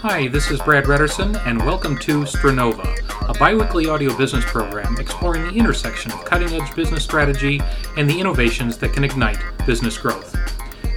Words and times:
Hi, 0.00 0.26
this 0.28 0.50
is 0.50 0.60
Brad 0.60 0.84
Redderson, 0.84 1.40
and 1.46 1.58
welcome 1.60 1.96
to 1.98 2.22
Strenova, 2.22 3.28
a 3.28 3.38
biweekly 3.38 3.88
audio 3.88 4.16
business 4.16 4.44
program 4.44 4.96
exploring 4.98 5.42
the 5.42 5.52
intersection 5.52 6.10
of 6.10 6.24
cutting 6.24 6.48
edge 6.52 6.74
business 6.74 7.04
strategy 7.04 7.60
and 7.96 8.10
the 8.10 8.18
innovations 8.18 8.76
that 8.78 8.92
can 8.92 9.04
ignite 9.04 9.38
business 9.64 9.96
growth. 9.96 10.34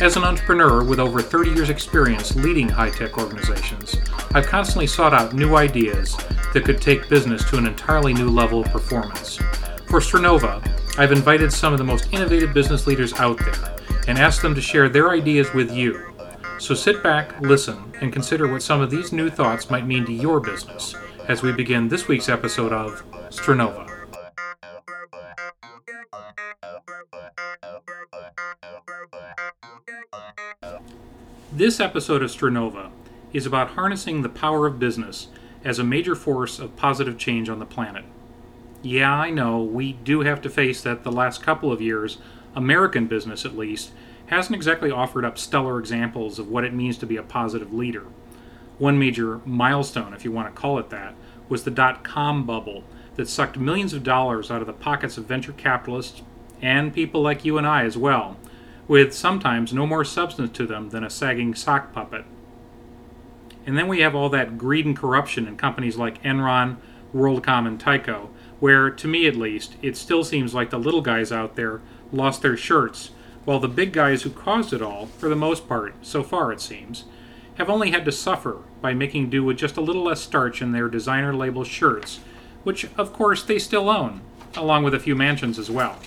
As 0.02 0.18
an 0.18 0.24
entrepreneur 0.24 0.84
with 0.84 1.00
over 1.00 1.22
30 1.22 1.52
years' 1.52 1.70
experience 1.70 2.36
leading 2.36 2.68
high 2.68 2.90
tech 2.90 3.20
organizations, 3.20 3.98
I've 4.34 4.48
constantly 4.48 4.88
sought 4.88 5.14
out 5.14 5.34
new 5.34 5.56
ideas 5.58 6.18
that 6.54 6.66
could 6.66 6.82
take 6.82 7.08
business 7.08 7.48
to 7.52 7.58
an 7.58 7.68
entirely 7.68 8.14
new 8.14 8.30
level 8.30 8.62
of 8.62 8.72
performance. 8.72 9.40
For 9.92 10.00
Strenova, 10.00 10.71
I've 10.98 11.12
invited 11.12 11.52
some 11.54 11.74
of 11.74 11.80
the 11.80 11.86
most 11.86 12.12
innovative 12.14 12.54
business 12.54 12.86
leaders 12.88 13.14
out 13.14 13.38
there 13.38 13.76
and 14.08 14.18
asked 14.18 14.42
them 14.42 14.56
to 14.56 14.62
share 14.62 14.90
their 14.90 15.12
ideas 15.12 15.54
with 15.54 15.72
you 15.72 16.12
so 16.62 16.76
sit 16.76 17.02
back, 17.02 17.42
listen, 17.42 17.92
and 18.02 18.14
consider 18.14 18.48
what 18.48 18.62
some 18.62 18.82
of 18.82 18.92
these 18.92 19.12
new 19.12 19.32
thoughts 19.32 19.72
might 19.72 19.88
mean 19.88 20.06
to 20.06 20.14
your 20.14 20.40
business 20.40 20.94
as 21.28 21.42
we 21.42 21.52
begin 21.52 21.88
this 21.88 22.08
week's 22.08 22.30
episode 22.30 22.72
of 22.72 23.04
Strenova. 23.32 23.90
This 31.52 31.80
episode 31.80 32.22
of 32.22 32.30
Strenova 32.30 32.92
is 33.34 33.48
about 33.48 33.72
harnessing 33.72 34.22
the 34.22 34.30
power 34.30 34.68
of 34.68 34.78
business 34.78 35.30
as 35.66 35.80
a 35.80 35.84
major 35.84 36.14
force 36.14 36.60
of 36.60 36.76
positive 36.76 37.18
change 37.18 37.50
on 37.50 37.58
the 37.58 37.66
planet. 37.66 38.06
Yeah, 38.84 39.14
I 39.14 39.30
know, 39.30 39.62
we 39.62 39.94
do 39.94 40.22
have 40.22 40.42
to 40.42 40.50
face 40.50 40.82
that 40.82 41.04
the 41.04 41.12
last 41.12 41.44
couple 41.44 41.72
of 41.72 41.82
years, 41.82 42.18
American 42.56 43.06
business 43.06 43.46
at 43.46 43.56
least, 43.56 43.92
hasn't 44.28 44.56
exactly 44.56 44.90
offered 44.90 45.24
up 45.24 45.38
stellar 45.38 45.78
examples 45.78 46.40
of 46.40 46.48
what 46.48 46.64
it 46.64 46.74
means 46.74 46.98
to 46.98 47.06
be 47.06 47.18
a 47.18 47.24
positive 47.24 47.74
leader. 47.74 48.06
One 48.80 48.98
major 48.98 49.42
milestone, 49.46 50.14
if 50.14 50.26
you 50.26 50.32
want 50.32 50.48
to 50.48 50.60
call 50.60 50.80
it 50.80 50.90
that, 50.90 51.14
was 51.48 51.64
the 51.64 51.70
dot 51.72 52.04
com 52.04 52.46
bubble 52.46 52.84
that 53.16 53.28
sucked 53.28 53.58
millions 53.58 53.94
of 53.94 54.04
dollars 54.04 54.50
out 54.50 54.62
of 54.62 54.68
the 54.68 54.74
pockets 54.74 55.18
of 55.18 55.26
venture 55.26 55.52
capitalists 55.52 56.22
and 56.62 56.94
people 56.94 57.22
like 57.22 57.46
you 57.46 57.58
and 57.58 57.68
I 57.68 57.84
as 57.84 57.98
well, 57.98 58.38
with 58.88 59.14
sometimes 59.14 59.74
no 59.74 59.86
more 59.86 60.06
substance 60.06 60.58
to 60.58 60.66
them 60.66 60.90
than 60.90 61.04
a 61.04 61.10
sagging 61.10 61.54
sock 61.54 61.94
puppet. 61.94 62.26
And 63.66 63.78
then 63.78 63.88
we 63.88 64.00
have 64.00 64.16
all 64.16 64.30
that 64.30 64.58
greed 64.58 64.86
and 64.86 64.98
corruption 64.98 65.48
in 65.48 65.58
companies 65.58 65.98
like 65.98 66.24
Enron, 66.24 66.78
WorldCom, 67.14 67.68
and 67.68 67.80
Tyco, 67.80 68.30
where, 68.62 68.90
to 68.90 69.08
me 69.08 69.28
at 69.28 69.36
least, 69.36 69.76
it 69.82 69.98
still 69.98 70.24
seems 70.24 70.54
like 70.54 70.70
the 70.70 70.80
little 70.80 71.02
guys 71.02 71.32
out 71.32 71.56
there 71.58 71.82
lost 72.14 72.42
their 72.42 72.56
shirts 72.56 73.10
while 73.44 73.60
the 73.60 73.68
big 73.68 73.92
guys 73.92 74.22
who 74.22 74.30
caused 74.30 74.72
it 74.72 74.84
all, 74.84 75.08
for 75.08 75.28
the 75.28 75.36
most 75.36 75.68
part, 75.68 75.96
so 76.04 76.22
far 76.22 76.52
it 76.52 76.62
seems, 76.62 77.06
have 77.56 77.70
only 77.70 77.90
had 77.90 78.06
to 78.06 78.12
suffer 78.12 78.60
by 78.80 78.94
making 78.94 79.30
do 79.30 79.44
with 79.44 79.58
just 79.58 79.78
a 79.78 79.82
little 79.82 80.04
less 80.04 80.22
starch 80.22 80.62
in 80.62 80.72
their 80.72 80.88
designer 80.88 81.34
label 81.34 81.64
shirts, 81.64 82.20
which 82.64 82.86
of 82.98 83.12
course 83.12 83.42
they 83.44 83.58
still 83.58 83.90
own, 83.90 84.22
along 84.56 84.84
with 84.84 84.94
a 84.94 85.00
few 85.00 85.16
mansions 85.16 85.58
as 85.58 85.72
well. 85.72 85.98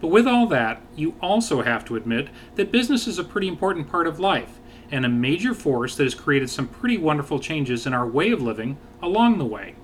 But 0.00 0.08
with 0.08 0.26
all 0.26 0.46
that, 0.46 0.80
you 0.96 1.14
also 1.20 1.60
have 1.60 1.84
to 1.84 1.96
admit 1.96 2.28
that 2.54 2.72
business 2.72 3.06
is 3.06 3.18
a 3.18 3.24
pretty 3.24 3.48
important 3.48 3.90
part 3.90 4.06
of 4.06 4.18
life, 4.18 4.58
and 4.90 5.04
a 5.04 5.10
major 5.10 5.52
force 5.52 5.94
that 5.96 6.04
has 6.04 6.14
created 6.14 6.48
some 6.48 6.66
pretty 6.66 6.96
wonderful 6.96 7.38
changes 7.38 7.86
in 7.86 7.92
our 7.92 8.06
way 8.06 8.30
of 8.30 8.40
living 8.40 8.78
along 9.02 9.36
the 9.36 9.44
way. 9.44 9.74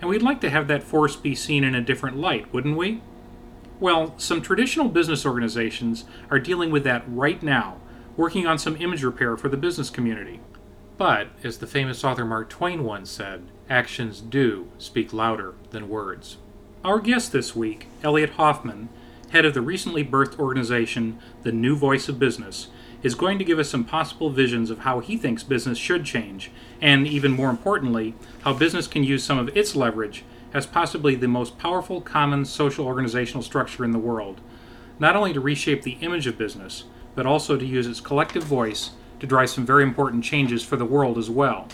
And 0.00 0.10
we'd 0.10 0.22
like 0.22 0.40
to 0.42 0.50
have 0.50 0.68
that 0.68 0.82
force 0.82 1.16
be 1.16 1.34
seen 1.34 1.64
in 1.64 1.74
a 1.74 1.80
different 1.80 2.16
light, 2.18 2.52
wouldn't 2.52 2.76
we? 2.76 3.00
Well, 3.78 4.14
some 4.18 4.40
traditional 4.40 4.88
business 4.88 5.26
organizations 5.26 6.04
are 6.30 6.38
dealing 6.38 6.70
with 6.70 6.84
that 6.84 7.04
right 7.06 7.42
now, 7.42 7.76
working 8.16 8.46
on 8.46 8.58
some 8.58 8.76
image 8.76 9.02
repair 9.02 9.36
for 9.36 9.48
the 9.48 9.56
business 9.56 9.90
community. 9.90 10.40
But, 10.96 11.28
as 11.44 11.58
the 11.58 11.66
famous 11.66 12.02
author 12.04 12.24
Mark 12.24 12.48
Twain 12.48 12.84
once 12.84 13.10
said, 13.10 13.42
actions 13.68 14.20
do 14.20 14.68
speak 14.78 15.12
louder 15.12 15.54
than 15.70 15.90
words. 15.90 16.38
Our 16.84 17.00
guest 17.00 17.32
this 17.32 17.54
week, 17.54 17.88
Elliot 18.02 18.30
Hoffman, 18.30 18.88
head 19.30 19.44
of 19.44 19.54
the 19.54 19.60
recently 19.60 20.04
birthed 20.04 20.38
organization, 20.38 21.18
The 21.42 21.52
New 21.52 21.76
Voice 21.76 22.08
of 22.08 22.18
Business, 22.18 22.68
is 23.02 23.14
going 23.14 23.38
to 23.38 23.44
give 23.44 23.58
us 23.58 23.68
some 23.68 23.84
possible 23.84 24.30
visions 24.30 24.70
of 24.70 24.80
how 24.80 25.00
he 25.00 25.16
thinks 25.16 25.42
business 25.42 25.78
should 25.78 26.04
change, 26.04 26.50
and 26.80 27.06
even 27.06 27.32
more 27.32 27.50
importantly, 27.50 28.14
how 28.42 28.52
business 28.52 28.86
can 28.86 29.04
use 29.04 29.22
some 29.22 29.38
of 29.38 29.56
its 29.56 29.76
leverage 29.76 30.24
as 30.52 30.66
possibly 30.66 31.14
the 31.14 31.28
most 31.28 31.58
powerful 31.58 32.00
common 32.00 32.44
social 32.44 32.86
organizational 32.86 33.42
structure 33.42 33.84
in 33.84 33.90
the 33.90 33.98
world, 33.98 34.40
not 34.98 35.16
only 35.16 35.32
to 35.32 35.40
reshape 35.40 35.82
the 35.82 35.98
image 36.00 36.26
of 36.26 36.38
business, 36.38 36.84
but 37.14 37.26
also 37.26 37.56
to 37.56 37.66
use 37.66 37.86
its 37.86 38.00
collective 38.00 38.42
voice 38.42 38.90
to 39.20 39.26
drive 39.26 39.50
some 39.50 39.66
very 39.66 39.82
important 39.82 40.24
changes 40.24 40.62
for 40.62 40.76
the 40.76 40.84
world 40.84 41.18
as 41.18 41.30
well. 41.30 41.68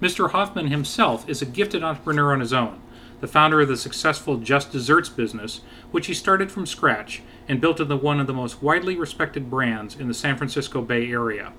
Mr. 0.00 0.30
Hoffman 0.30 0.68
himself 0.68 1.28
is 1.28 1.40
a 1.40 1.46
gifted 1.46 1.82
entrepreneur 1.82 2.32
on 2.32 2.40
his 2.40 2.52
own, 2.52 2.80
the 3.20 3.26
founder 3.26 3.62
of 3.62 3.68
the 3.68 3.76
successful 3.76 4.36
Just 4.36 4.72
Desserts 4.72 5.08
business, 5.08 5.62
which 5.90 6.06
he 6.06 6.14
started 6.14 6.52
from 6.52 6.66
scratch 6.66 7.22
and 7.48 7.60
built 7.60 7.80
into 7.80 7.96
one 7.96 8.20
of 8.20 8.26
the 8.26 8.34
most 8.34 8.62
widely 8.62 8.96
respected 8.96 9.50
brands 9.50 9.96
in 9.96 10.08
the 10.08 10.14
San 10.14 10.36
Francisco 10.36 10.82
Bay 10.82 11.10
Area. 11.10 11.52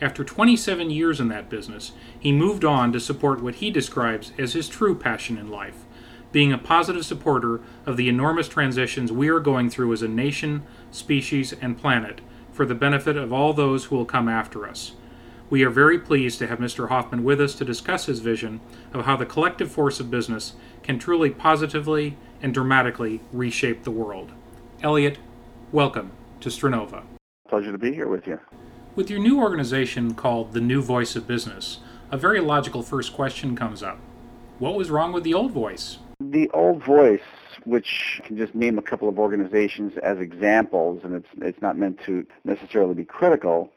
After 0.00 0.24
27 0.24 0.90
years 0.90 1.20
in 1.20 1.28
that 1.28 1.48
business, 1.48 1.92
he 2.18 2.32
moved 2.32 2.64
on 2.64 2.92
to 2.92 3.00
support 3.00 3.42
what 3.42 3.56
he 3.56 3.70
describes 3.70 4.32
as 4.38 4.52
his 4.52 4.68
true 4.68 4.94
passion 4.94 5.38
in 5.38 5.50
life 5.50 5.86
being 6.36 6.52
a 6.52 6.58
positive 6.58 7.06
supporter 7.06 7.62
of 7.86 7.96
the 7.96 8.10
enormous 8.10 8.46
transitions 8.46 9.10
we 9.10 9.28
are 9.28 9.40
going 9.40 9.70
through 9.70 9.90
as 9.92 10.02
a 10.02 10.08
nation, 10.08 10.62
species, 10.90 11.54
and 11.62 11.78
planet 11.78 12.20
for 12.52 12.66
the 12.66 12.74
benefit 12.74 13.16
of 13.16 13.32
all 13.32 13.54
those 13.54 13.86
who 13.86 13.96
will 13.96 14.04
come 14.04 14.28
after 14.28 14.68
us. 14.68 14.92
We 15.48 15.62
are 15.62 15.70
very 15.70 15.98
pleased 15.98 16.38
to 16.40 16.46
have 16.46 16.58
Mr. 16.58 16.88
Hoffman 16.88 17.24
with 17.24 17.40
us 17.40 17.54
to 17.54 17.64
discuss 17.64 18.04
his 18.04 18.20
vision 18.20 18.60
of 18.92 19.06
how 19.06 19.16
the 19.16 19.24
collective 19.24 19.72
force 19.72 19.98
of 19.98 20.10
business 20.10 20.52
can 20.82 20.98
truly 20.98 21.30
positively 21.30 22.18
and 22.42 22.52
dramatically 22.52 23.22
reshape 23.32 23.84
the 23.84 23.90
world. 23.90 24.32
Elliot, 24.82 25.18
welcome 25.72 26.12
to 26.40 26.50
Strenova. 26.50 27.02
Pleasure 27.48 27.72
to 27.72 27.78
be 27.78 27.94
here 27.94 28.08
with 28.08 28.26
you. 28.26 28.38
With 28.94 29.08
your 29.08 29.18
new 29.18 29.40
organization 29.40 30.12
called 30.12 30.52
The 30.52 30.60
New 30.60 30.82
Voice 30.82 31.16
of 31.16 31.26
Business, 31.26 31.78
a 32.10 32.18
very 32.18 32.40
logical 32.40 32.82
first 32.82 33.14
question 33.14 33.56
comes 33.56 33.82
up. 33.82 33.98
What 34.58 34.74
was 34.74 34.90
wrong 34.90 35.14
with 35.14 35.24
the 35.24 35.32
old 35.32 35.52
voice? 35.52 35.98
The 36.20 36.50
old 36.50 36.84
voice, 36.84 37.22
which 37.64 38.20
can 38.24 38.36
just 38.36 38.54
name 38.54 38.76
a 38.76 38.82
couple 38.82 39.08
of 39.08 39.18
organizations 39.18 39.94
as 40.02 40.18
examples, 40.18 41.00
and 41.04 41.14
it's 41.14 41.28
it's 41.40 41.62
not 41.62 41.78
meant 41.78 41.98
to 42.04 42.26
necessarily 42.44 42.94
be 42.94 43.04
critical, 43.06 43.72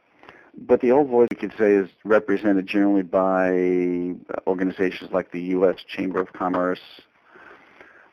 but 0.57 0.81
the 0.81 0.91
old 0.91 1.07
voice, 1.07 1.29
you 1.31 1.38
could 1.38 1.57
say, 1.57 1.71
is 1.71 1.89
represented 2.03 2.67
generally 2.67 3.03
by 3.03 4.15
organizations 4.47 5.11
like 5.13 5.31
the 5.31 5.41
U.S. 5.55 5.77
Chamber 5.88 6.19
of 6.19 6.33
Commerce, 6.33 6.81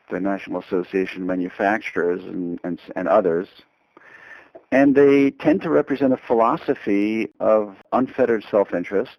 the 0.09 0.19
National 0.19 0.61
Association 0.61 1.21
of 1.21 1.27
Manufacturers, 1.27 2.23
and, 2.23 2.59
and, 2.63 2.79
and 2.95 3.07
others. 3.07 3.47
And 4.71 4.95
they 4.95 5.31
tend 5.31 5.61
to 5.61 5.69
represent 5.69 6.13
a 6.13 6.17
philosophy 6.17 7.29
of 7.39 7.77
unfettered 7.93 8.43
self-interest, 8.49 9.17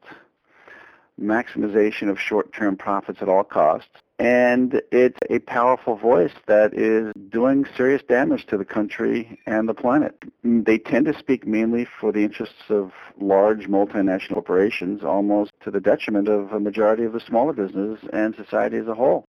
maximization 1.20 2.10
of 2.10 2.20
short-term 2.20 2.76
profits 2.76 3.22
at 3.22 3.28
all 3.28 3.44
costs, 3.44 3.90
and 4.18 4.82
it's 4.90 5.18
a 5.30 5.38
powerful 5.38 5.94
voice 5.96 6.32
that 6.46 6.74
is 6.74 7.12
doing 7.30 7.64
serious 7.76 8.02
damage 8.02 8.46
to 8.46 8.56
the 8.56 8.64
country 8.64 9.38
and 9.46 9.68
the 9.68 9.74
planet. 9.74 10.16
They 10.42 10.78
tend 10.78 11.06
to 11.06 11.16
speak 11.16 11.46
mainly 11.46 11.86
for 12.00 12.10
the 12.10 12.24
interests 12.24 12.68
of 12.68 12.92
large 13.20 13.68
multinational 13.68 14.34
corporations, 14.34 15.04
almost 15.04 15.52
to 15.62 15.70
the 15.70 15.80
detriment 15.80 16.28
of 16.28 16.52
a 16.52 16.58
majority 16.58 17.04
of 17.04 17.12
the 17.12 17.20
smaller 17.20 17.52
business 17.52 18.00
and 18.12 18.34
society 18.34 18.76
as 18.76 18.88
a 18.88 18.94
whole. 18.94 19.24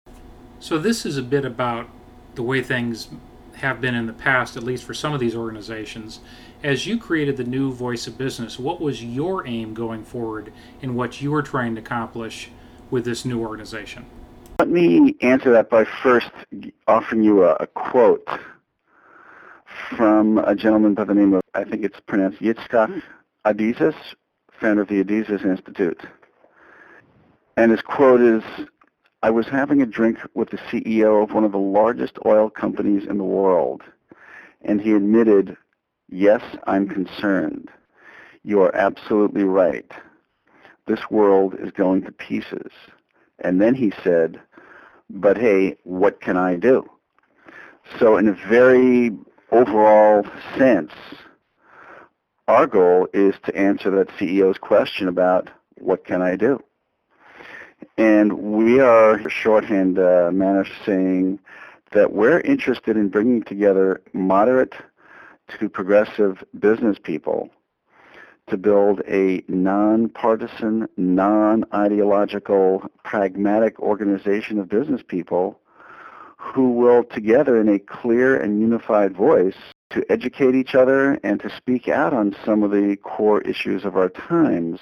So 0.60 0.78
this 0.78 1.06
is 1.06 1.16
a 1.16 1.22
bit 1.22 1.46
about 1.46 1.88
the 2.34 2.42
way 2.42 2.62
things 2.62 3.08
have 3.56 3.80
been 3.80 3.94
in 3.94 4.06
the 4.06 4.12
past, 4.12 4.58
at 4.58 4.62
least 4.62 4.84
for 4.84 4.92
some 4.92 5.14
of 5.14 5.20
these 5.20 5.34
organizations. 5.34 6.20
As 6.62 6.86
you 6.86 6.98
created 6.98 7.38
the 7.38 7.44
new 7.44 7.72
voice 7.72 8.06
of 8.06 8.18
business, 8.18 8.58
what 8.58 8.78
was 8.78 9.02
your 9.02 9.46
aim 9.46 9.72
going 9.72 10.04
forward 10.04 10.52
in 10.82 10.94
what 10.94 11.22
you 11.22 11.30
were 11.30 11.42
trying 11.42 11.74
to 11.76 11.80
accomplish 11.80 12.50
with 12.90 13.06
this 13.06 13.24
new 13.24 13.40
organization? 13.40 14.04
Let 14.58 14.68
me 14.68 15.16
answer 15.22 15.50
that 15.52 15.70
by 15.70 15.86
first 16.02 16.30
offering 16.86 17.22
you 17.22 17.44
a, 17.44 17.54
a 17.54 17.66
quote 17.66 18.28
from 19.96 20.36
a 20.38 20.54
gentleman 20.54 20.92
by 20.92 21.04
the 21.04 21.14
name 21.14 21.32
of, 21.32 21.40
I 21.54 21.64
think 21.64 21.84
it's 21.84 21.98
pronounced 22.00 22.40
Yitzhak 22.40 22.92
hmm. 22.92 22.98
Adizes, 23.46 23.94
founder 24.60 24.82
of 24.82 24.88
the 24.88 25.02
Adizes 25.02 25.42
Institute. 25.42 26.00
And 27.56 27.72
his 27.72 27.80
quote 27.80 28.20
is, 28.20 28.42
I 29.22 29.30
was 29.30 29.46
having 29.46 29.82
a 29.82 29.86
drink 29.86 30.18
with 30.34 30.48
the 30.48 30.56
CEO 30.56 31.22
of 31.22 31.32
one 31.34 31.44
of 31.44 31.52
the 31.52 31.58
largest 31.58 32.18
oil 32.24 32.48
companies 32.48 33.06
in 33.06 33.18
the 33.18 33.24
world, 33.24 33.82
and 34.62 34.80
he 34.80 34.92
admitted, 34.92 35.58
yes, 36.08 36.42
I'm 36.66 36.88
concerned. 36.88 37.68
You 38.44 38.62
are 38.62 38.74
absolutely 38.74 39.44
right. 39.44 39.90
This 40.86 41.10
world 41.10 41.54
is 41.60 41.70
going 41.70 42.02
to 42.04 42.12
pieces. 42.12 42.72
And 43.40 43.60
then 43.60 43.74
he 43.74 43.92
said, 44.02 44.40
but 45.10 45.36
hey, 45.36 45.76
what 45.84 46.22
can 46.22 46.38
I 46.38 46.56
do? 46.56 46.88
So 47.98 48.16
in 48.16 48.26
a 48.26 48.48
very 48.48 49.10
overall 49.52 50.24
sense, 50.56 50.92
our 52.48 52.66
goal 52.66 53.06
is 53.12 53.34
to 53.44 53.54
answer 53.54 53.90
that 53.90 54.08
CEO's 54.18 54.58
question 54.58 55.08
about 55.08 55.50
what 55.76 56.06
can 56.06 56.22
I 56.22 56.36
do? 56.36 56.62
And 57.96 58.38
we 58.38 58.80
are 58.80 59.28
shorthand 59.28 59.98
uh, 59.98 60.30
manner 60.32 60.66
saying 60.84 61.38
that 61.92 62.12
we're 62.12 62.40
interested 62.40 62.96
in 62.96 63.08
bringing 63.08 63.42
together 63.42 64.00
moderate 64.12 64.74
to 65.58 65.68
progressive 65.68 66.44
business 66.58 66.98
people 67.02 67.50
to 68.48 68.56
build 68.56 69.00
a 69.08 69.42
nonpartisan, 69.48 70.88
non-ideological, 70.96 72.82
pragmatic 73.04 73.78
organization 73.80 74.58
of 74.58 74.68
business 74.68 75.02
people 75.06 75.58
who 76.36 76.72
will 76.72 77.04
together 77.04 77.60
in 77.60 77.68
a 77.68 77.78
clear 77.78 78.36
and 78.36 78.60
unified 78.60 79.14
voice 79.14 79.56
to 79.90 80.04
educate 80.10 80.54
each 80.54 80.74
other 80.74 81.14
and 81.22 81.40
to 81.40 81.50
speak 81.54 81.88
out 81.88 82.12
on 82.12 82.34
some 82.44 82.62
of 82.62 82.70
the 82.70 82.96
core 83.02 83.40
issues 83.42 83.84
of 83.84 83.96
our 83.96 84.08
times, 84.08 84.80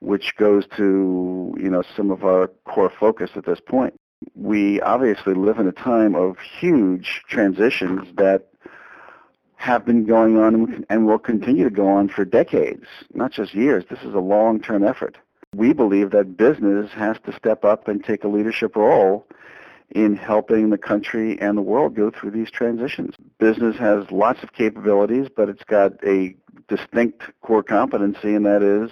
which 0.00 0.34
goes 0.36 0.66
to, 0.76 1.54
you 1.58 1.70
know, 1.70 1.82
some 1.96 2.10
of 2.10 2.24
our 2.24 2.48
core 2.64 2.90
focus 2.90 3.30
at 3.36 3.44
this 3.44 3.60
point. 3.60 3.94
We 4.34 4.80
obviously 4.80 5.34
live 5.34 5.58
in 5.58 5.66
a 5.66 5.72
time 5.72 6.14
of 6.14 6.38
huge 6.38 7.22
transitions 7.28 8.08
that 8.16 8.48
have 9.56 9.84
been 9.84 10.06
going 10.06 10.38
on 10.38 10.84
and 10.88 11.06
will 11.06 11.18
continue 11.18 11.64
to 11.64 11.70
go 11.70 11.86
on 11.86 12.08
for 12.08 12.24
decades, 12.24 12.86
not 13.12 13.30
just 13.30 13.54
years. 13.54 13.84
This 13.90 14.00
is 14.00 14.14
a 14.14 14.18
long-term 14.18 14.82
effort. 14.84 15.18
We 15.54 15.74
believe 15.74 16.12
that 16.12 16.36
business 16.36 16.90
has 16.92 17.18
to 17.26 17.32
step 17.36 17.64
up 17.64 17.86
and 17.86 18.02
take 18.02 18.24
a 18.24 18.28
leadership 18.28 18.76
role 18.76 19.26
in 19.90 20.16
helping 20.16 20.70
the 20.70 20.78
country 20.78 21.38
and 21.40 21.58
the 21.58 21.62
world 21.62 21.94
go 21.94 22.10
through 22.10 22.30
these 22.30 22.50
transitions. 22.50 23.16
Business 23.38 23.76
has 23.76 24.10
lots 24.10 24.42
of 24.42 24.52
capabilities, 24.52 25.26
but 25.34 25.48
it's 25.48 25.64
got 25.64 25.92
a 26.06 26.34
distinct 26.68 27.24
core 27.42 27.62
competency, 27.62 28.34
and 28.34 28.46
that 28.46 28.62
is 28.62 28.90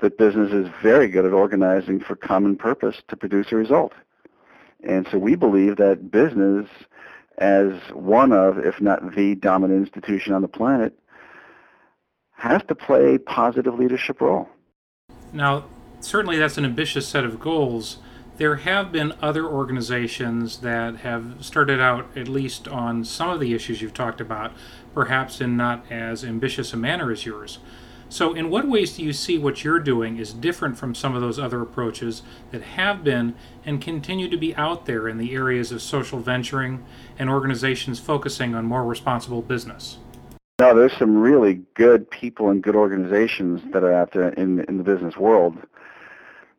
that 0.00 0.18
business 0.18 0.52
is 0.52 0.68
very 0.82 1.08
good 1.08 1.24
at 1.24 1.32
organizing 1.32 2.00
for 2.00 2.14
common 2.14 2.56
purpose 2.56 2.96
to 3.08 3.16
produce 3.16 3.52
a 3.52 3.56
result. 3.56 3.92
And 4.84 5.06
so 5.10 5.18
we 5.18 5.34
believe 5.34 5.76
that 5.76 6.10
business 6.10 6.68
as 7.38 7.72
one 7.92 8.32
of, 8.32 8.58
if 8.58 8.80
not 8.80 9.14
the 9.14 9.34
dominant 9.36 9.86
institution 9.86 10.32
on 10.32 10.42
the 10.42 10.48
planet, 10.48 10.98
has 12.32 12.62
to 12.68 12.74
play 12.74 13.14
a 13.14 13.18
positive 13.18 13.74
leadership 13.74 14.20
role. 14.20 14.48
Now, 15.32 15.64
certainly 16.00 16.38
that's 16.38 16.58
an 16.58 16.64
ambitious 16.64 17.06
set 17.06 17.24
of 17.24 17.40
goals. 17.40 17.98
There 18.36 18.56
have 18.56 18.92
been 18.92 19.14
other 19.20 19.46
organizations 19.46 20.58
that 20.58 20.98
have 20.98 21.44
started 21.44 21.80
out, 21.80 22.16
at 22.16 22.28
least 22.28 22.68
on 22.68 23.04
some 23.04 23.30
of 23.30 23.40
the 23.40 23.52
issues 23.52 23.82
you've 23.82 23.94
talked 23.94 24.20
about, 24.20 24.52
perhaps 24.94 25.40
in 25.40 25.56
not 25.56 25.84
as 25.90 26.24
ambitious 26.24 26.72
a 26.72 26.76
manner 26.76 27.10
as 27.10 27.26
yours. 27.26 27.58
So, 28.10 28.32
in 28.32 28.48
what 28.48 28.66
ways 28.66 28.96
do 28.96 29.04
you 29.04 29.12
see 29.12 29.36
what 29.36 29.64
you're 29.64 29.78
doing 29.78 30.16
is 30.16 30.32
different 30.32 30.78
from 30.78 30.94
some 30.94 31.14
of 31.14 31.20
those 31.20 31.38
other 31.38 31.60
approaches 31.60 32.22
that 32.52 32.62
have 32.62 33.04
been 33.04 33.34
and 33.66 33.82
continue 33.82 34.30
to 34.30 34.36
be 34.36 34.54
out 34.56 34.86
there 34.86 35.08
in 35.08 35.18
the 35.18 35.34
areas 35.34 35.72
of 35.72 35.82
social 35.82 36.18
venturing 36.18 36.84
and 37.18 37.28
organizations 37.28 38.00
focusing 38.00 38.54
on 38.54 38.64
more 38.64 38.84
responsible 38.84 39.42
business? 39.42 39.98
No, 40.58 40.74
there's 40.74 40.96
some 40.96 41.18
really 41.18 41.60
good 41.74 42.10
people 42.10 42.48
and 42.48 42.62
good 42.62 42.74
organizations 42.74 43.60
that 43.72 43.84
are 43.84 43.92
out 43.92 44.12
there 44.12 44.30
in 44.30 44.60
in 44.64 44.78
the 44.78 44.84
business 44.84 45.18
world. 45.18 45.58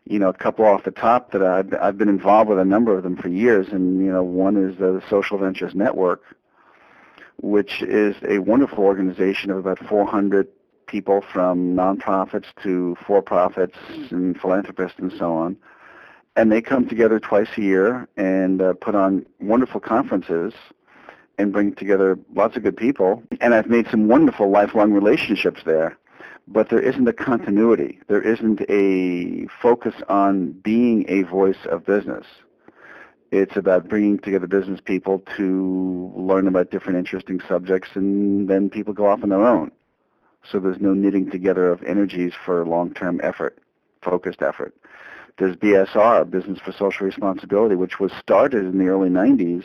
You 0.06 0.20
know, 0.20 0.30
a 0.30 0.34
couple 0.34 0.66
off 0.66 0.84
the 0.84 0.92
top 0.92 1.32
that 1.32 1.42
I've 1.42 1.74
I've 1.82 1.98
been 1.98 2.10
involved 2.10 2.52
with 2.52 2.60
a 2.60 2.66
number 2.66 2.96
of 2.96 3.02
them 3.02 3.18
for 3.18 3.28
years, 3.28 3.70
and 3.70 4.00
you 4.06 4.12
know, 4.12 4.22
one 4.22 4.56
is 4.56 4.78
the 4.78 5.02
Social 5.10 5.40
Ventures 5.40 5.74
Network, 5.74 6.22
which 7.42 7.82
is 7.82 8.16
a 8.22 8.38
wonderful 8.38 8.84
organization 8.84 9.50
of 9.50 9.58
about 9.58 9.80
400 9.80 10.48
people 10.90 11.22
from 11.22 11.76
nonprofits 11.76 12.48
to 12.64 12.98
for-profits 13.06 13.78
and 14.10 14.40
philanthropists 14.40 15.00
and 15.00 15.12
so 15.18 15.34
on. 15.34 15.56
And 16.36 16.52
they 16.52 16.62
come 16.62 16.88
together 16.88 17.20
twice 17.20 17.50
a 17.58 17.62
year 17.62 18.08
and 18.18 18.62
uh, 18.62 18.74
put 18.74 18.96
on 18.96 19.26
wonderful 19.40 19.80
conferences 19.80 20.54
and 21.38 21.54
bring 21.54 21.74
together 21.76 22.18
lots 22.34 22.58
of 22.58 22.64
good 22.64 22.78
people. 22.78 23.24
And 23.40 23.54
I've 23.54 23.68
made 23.68 23.88
some 23.90 24.08
wonderful 24.08 24.50
lifelong 24.50 24.92
relationships 24.92 25.62
there. 25.66 25.98
But 26.48 26.70
there 26.70 26.82
isn't 26.82 27.08
a 27.08 27.14
continuity. 27.14 28.00
There 28.08 28.22
isn't 28.22 28.62
a 28.70 29.48
focus 29.62 29.94
on 30.10 30.52
being 30.64 31.06
a 31.08 31.22
voice 31.24 31.64
of 31.70 31.86
business. 31.86 32.26
It's 33.32 33.56
about 33.56 33.88
bringing 33.88 34.18
together 34.18 34.48
business 34.48 34.80
people 34.84 35.22
to 35.38 36.12
learn 36.16 36.48
about 36.48 36.72
different 36.72 36.98
interesting 36.98 37.40
subjects, 37.48 37.90
and 37.94 38.50
then 38.50 38.72
people 38.72 38.94
go 38.94 39.06
off 39.06 39.22
on 39.22 39.30
their 39.30 39.46
own. 39.46 39.72
So 40.44 40.60
there's 40.60 40.80
no 40.80 40.94
knitting 40.94 41.30
together 41.30 41.72
of 41.72 41.84
energies 41.84 42.34
for 42.46 42.66
long-term 42.66 43.22
effort, 43.24 43.60
focused 44.02 44.42
effort. 44.42 44.76
There's 45.38 45.56
BSR, 45.56 46.30
Business 46.30 46.60
for 46.60 46.72
Social 46.72 47.06
Responsibility, 47.06 47.76
which 47.76 48.00
was 48.00 48.12
started 48.20 48.66
in 48.66 48.78
the 48.78 48.88
early 48.88 49.10
90s 49.10 49.64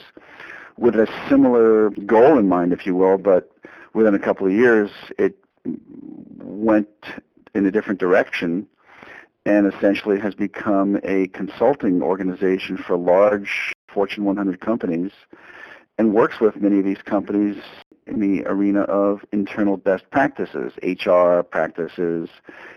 with 0.76 0.94
a 0.94 1.08
similar 1.28 1.90
goal 1.90 2.38
in 2.38 2.48
mind, 2.48 2.72
if 2.72 2.86
you 2.86 2.94
will, 2.94 3.18
but 3.18 3.50
within 3.92 4.14
a 4.14 4.18
couple 4.18 4.46
of 4.46 4.52
years 4.52 4.90
it 5.18 5.36
went 6.38 6.88
in 7.54 7.66
a 7.66 7.70
different 7.70 8.00
direction 8.00 8.66
and 9.46 9.72
essentially 9.72 10.18
has 10.18 10.34
become 10.34 10.98
a 11.04 11.28
consulting 11.28 12.02
organization 12.02 12.76
for 12.76 12.96
large 12.96 13.72
Fortune 13.88 14.24
100 14.24 14.60
companies 14.60 15.12
and 15.98 16.12
works 16.12 16.40
with 16.40 16.56
many 16.56 16.78
of 16.78 16.84
these 16.84 17.02
companies 17.02 17.56
in 18.06 18.20
the 18.20 18.44
arena 18.46 18.82
of 18.82 19.24
internal 19.32 19.76
best 19.76 20.10
practices, 20.10 20.72
HR 20.82 21.40
practices, 21.42 22.28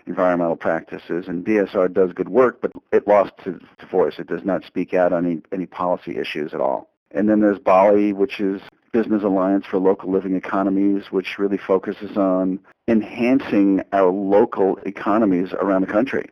environmental 0.06 0.56
practices, 0.56 1.28
and 1.28 1.44
BSR 1.44 1.92
does 1.92 2.12
good 2.12 2.28
work, 2.28 2.60
but 2.60 2.72
it 2.92 3.06
lost 3.06 3.32
its 3.44 3.64
voice. 3.90 4.18
It 4.18 4.26
does 4.26 4.44
not 4.44 4.64
speak 4.64 4.94
out 4.94 5.12
on 5.12 5.26
any, 5.26 5.42
any 5.52 5.66
policy 5.66 6.16
issues 6.16 6.54
at 6.54 6.60
all. 6.60 6.88
And 7.10 7.28
then 7.28 7.40
there's 7.40 7.58
BALLE, 7.58 8.14
which 8.14 8.40
is 8.40 8.60
Business 8.92 9.22
Alliance 9.22 9.66
for 9.66 9.78
Local 9.78 10.10
Living 10.10 10.34
Economies, 10.34 11.04
which 11.10 11.38
really 11.38 11.58
focuses 11.58 12.16
on 12.16 12.58
enhancing 12.86 13.82
our 13.92 14.10
local 14.10 14.78
economies 14.86 15.52
around 15.52 15.82
the 15.82 15.92
country. 15.92 16.26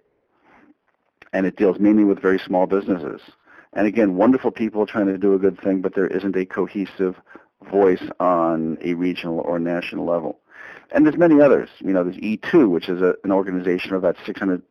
And 1.32 1.44
it 1.44 1.56
deals 1.56 1.78
mainly 1.78 2.04
with 2.04 2.20
very 2.20 2.38
small 2.38 2.66
businesses. 2.66 3.20
And 3.74 3.86
again, 3.86 4.16
wonderful 4.16 4.52
people 4.52 4.86
trying 4.86 5.06
to 5.06 5.18
do 5.18 5.34
a 5.34 5.38
good 5.38 5.60
thing, 5.60 5.82
but 5.82 5.94
there 5.94 6.06
isn't 6.06 6.34
a 6.34 6.46
cohesive 6.46 7.16
voice 7.70 8.02
on 8.20 8.78
a 8.82 8.94
regional 8.94 9.40
or 9.40 9.58
national 9.58 10.04
level. 10.04 10.38
And 10.92 11.04
there's 11.04 11.16
many 11.16 11.40
others. 11.40 11.68
You 11.80 11.92
know, 11.92 12.04
there's 12.04 12.16
E2, 12.16 12.70
which 12.70 12.88
is 12.88 13.02
a, 13.02 13.14
an 13.24 13.32
organization 13.32 13.92
of 13.92 14.04
about 14.04 14.16
600 14.24 14.62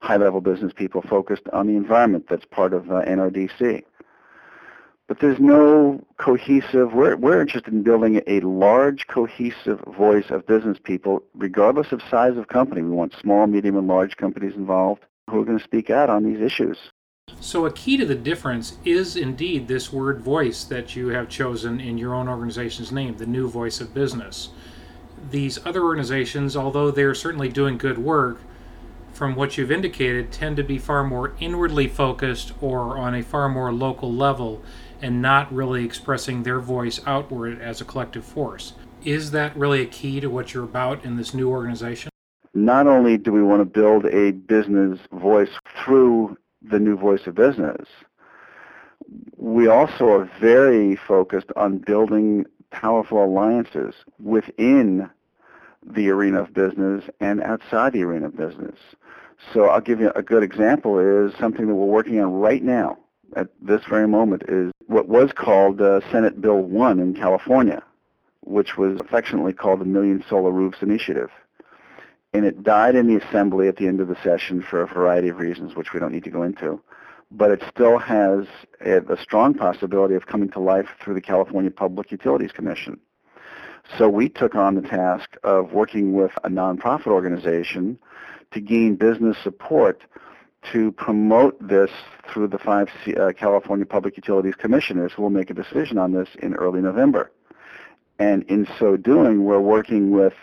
high-level 0.00 0.40
business 0.40 0.72
people 0.72 1.02
focused 1.02 1.48
on 1.52 1.66
the 1.66 1.74
environment 1.74 2.26
that's 2.28 2.44
part 2.44 2.72
of 2.72 2.90
uh, 2.90 3.02
NRDC. 3.02 3.82
But 5.06 5.20
there's 5.20 5.38
no 5.38 6.02
cohesive, 6.18 6.94
we're, 6.94 7.16
we're 7.16 7.40
interested 7.40 7.72
in 7.72 7.82
building 7.82 8.22
a 8.26 8.40
large 8.40 9.06
cohesive 9.06 9.80
voice 9.98 10.30
of 10.30 10.46
business 10.46 10.78
people, 10.82 11.22
regardless 11.34 11.92
of 11.92 12.00
size 12.10 12.38
of 12.38 12.48
company. 12.48 12.80
We 12.80 12.90
want 12.90 13.14
small, 13.20 13.46
medium, 13.46 13.76
and 13.76 13.86
large 13.86 14.16
companies 14.16 14.54
involved 14.54 15.04
who 15.28 15.40
are 15.40 15.44
going 15.44 15.58
to 15.58 15.64
speak 15.64 15.90
out 15.90 16.08
on 16.08 16.24
these 16.24 16.40
issues. 16.40 16.78
So, 17.44 17.66
a 17.66 17.70
key 17.70 17.98
to 17.98 18.06
the 18.06 18.14
difference 18.14 18.78
is 18.86 19.16
indeed 19.16 19.68
this 19.68 19.92
word 19.92 20.22
voice 20.22 20.64
that 20.64 20.96
you 20.96 21.08
have 21.08 21.28
chosen 21.28 21.78
in 21.78 21.98
your 21.98 22.14
own 22.14 22.26
organization's 22.26 22.90
name, 22.90 23.18
the 23.18 23.26
new 23.26 23.48
voice 23.48 23.82
of 23.82 23.92
business. 23.92 24.48
These 25.30 25.58
other 25.66 25.82
organizations, 25.82 26.56
although 26.56 26.90
they're 26.90 27.14
certainly 27.14 27.50
doing 27.50 27.76
good 27.76 27.98
work, 27.98 28.40
from 29.12 29.36
what 29.36 29.58
you've 29.58 29.70
indicated, 29.70 30.32
tend 30.32 30.56
to 30.56 30.62
be 30.62 30.78
far 30.78 31.04
more 31.04 31.34
inwardly 31.38 31.86
focused 31.86 32.54
or 32.62 32.96
on 32.96 33.14
a 33.14 33.22
far 33.22 33.50
more 33.50 33.74
local 33.74 34.10
level 34.10 34.62
and 35.02 35.20
not 35.20 35.52
really 35.52 35.84
expressing 35.84 36.44
their 36.44 36.60
voice 36.60 36.98
outward 37.04 37.60
as 37.60 37.78
a 37.78 37.84
collective 37.84 38.24
force. 38.24 38.72
Is 39.04 39.32
that 39.32 39.54
really 39.54 39.82
a 39.82 39.86
key 39.86 40.18
to 40.18 40.28
what 40.28 40.54
you're 40.54 40.64
about 40.64 41.04
in 41.04 41.16
this 41.18 41.34
new 41.34 41.50
organization? 41.50 42.10
Not 42.54 42.86
only 42.86 43.18
do 43.18 43.32
we 43.32 43.42
want 43.42 43.60
to 43.60 43.66
build 43.66 44.06
a 44.06 44.30
business 44.30 44.98
voice 45.12 45.50
through 45.84 46.38
the 46.70 46.78
new 46.78 46.96
voice 46.96 47.26
of 47.26 47.34
business. 47.34 47.86
We 49.36 49.68
also 49.68 50.08
are 50.08 50.30
very 50.40 50.96
focused 50.96 51.50
on 51.56 51.78
building 51.78 52.46
powerful 52.70 53.24
alliances 53.24 53.94
within 54.18 55.10
the 55.86 56.08
arena 56.08 56.42
of 56.42 56.54
business 56.54 57.04
and 57.20 57.42
outside 57.42 57.92
the 57.92 58.02
arena 58.02 58.26
of 58.26 58.36
business. 58.36 58.78
So 59.52 59.66
I'll 59.66 59.80
give 59.80 60.00
you 60.00 60.10
a 60.14 60.22
good 60.22 60.42
example 60.42 60.98
is 60.98 61.34
something 61.38 61.66
that 61.66 61.74
we're 61.74 61.86
working 61.86 62.20
on 62.20 62.32
right 62.32 62.62
now 62.62 62.98
at 63.36 63.48
this 63.60 63.82
very 63.88 64.08
moment 64.08 64.44
is 64.48 64.72
what 64.86 65.08
was 65.08 65.32
called 65.32 65.80
uh, 65.80 66.00
Senate 66.10 66.40
Bill 66.40 66.58
1 66.58 67.00
in 67.00 67.14
California, 67.14 67.82
which 68.42 68.76
was 68.76 69.00
affectionately 69.00 69.52
called 69.52 69.80
the 69.80 69.84
Million 69.84 70.24
Solar 70.28 70.50
Roofs 70.50 70.82
Initiative 70.82 71.30
and 72.34 72.44
it 72.44 72.62
died 72.62 72.96
in 72.96 73.06
the 73.06 73.24
assembly 73.24 73.68
at 73.68 73.76
the 73.76 73.86
end 73.86 74.00
of 74.00 74.08
the 74.08 74.16
session 74.22 74.60
for 74.60 74.82
a 74.82 74.86
variety 74.86 75.28
of 75.28 75.38
reasons, 75.38 75.74
which 75.74 75.92
we 75.92 76.00
don't 76.00 76.12
need 76.12 76.24
to 76.24 76.30
go 76.30 76.42
into. 76.42 76.80
but 77.30 77.50
it 77.50 77.62
still 77.68 77.98
has 77.98 78.46
a, 78.84 78.98
a 79.12 79.16
strong 79.20 79.54
possibility 79.54 80.14
of 80.14 80.26
coming 80.26 80.48
to 80.50 80.60
life 80.60 80.88
through 81.00 81.14
the 81.14 81.20
California 81.20 81.70
Public 81.70 82.10
Utilities 82.12 82.52
Commission. 82.52 82.98
So 83.98 84.08
we 84.08 84.28
took 84.28 84.54
on 84.54 84.76
the 84.76 84.82
task 84.82 85.36
of 85.42 85.72
working 85.72 86.14
with 86.14 86.32
a 86.44 86.48
nonprofit 86.48 87.08
organization 87.08 87.98
to 88.52 88.60
gain 88.60 88.96
business 88.96 89.36
support 89.42 90.02
to 90.72 90.92
promote 90.92 91.56
this 91.66 91.90
through 92.32 92.48
the 92.48 92.58
five 92.58 92.88
uh, 93.18 93.32
California 93.36 93.84
Public 93.84 94.16
Utilities 94.16 94.54
Commissioners 94.54 95.12
who 95.12 95.22
will 95.22 95.30
make 95.30 95.50
a 95.50 95.54
decision 95.54 95.98
on 95.98 96.12
this 96.12 96.28
in 96.40 96.54
early 96.54 96.80
November. 96.80 97.30
And 98.18 98.44
in 98.44 98.66
so 98.78 98.96
doing, 98.96 99.44
we're 99.44 99.60
working 99.60 100.10
with 100.12 100.34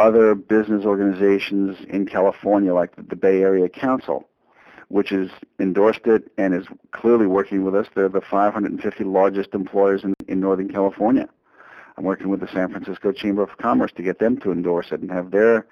other 0.00 0.34
business 0.34 0.86
organizations 0.86 1.76
in 1.88 2.06
California 2.06 2.72
like 2.72 2.92
the 2.96 3.16
Bay 3.16 3.42
Area 3.42 3.68
Council, 3.68 4.26
which 4.88 5.10
has 5.10 5.28
endorsed 5.58 6.06
it 6.06 6.30
and 6.38 6.54
is 6.54 6.66
clearly 6.92 7.26
working 7.26 7.64
with 7.64 7.74
us. 7.74 7.86
They're 7.94 8.08
the 8.08 8.22
550 8.22 9.04
largest 9.04 9.50
employers 9.52 10.02
in, 10.02 10.14
in 10.26 10.40
Northern 10.40 10.68
California. 10.68 11.28
I'm 11.98 12.04
working 12.04 12.30
with 12.30 12.40
the 12.40 12.48
San 12.48 12.70
Francisco 12.70 13.12
Chamber 13.12 13.42
of 13.42 13.58
Commerce 13.58 13.92
to 13.96 14.02
get 14.02 14.20
them 14.20 14.38
to 14.40 14.52
endorse 14.52 14.90
it 14.90 15.00
and 15.00 15.10
have 15.10 15.32
their 15.32 15.66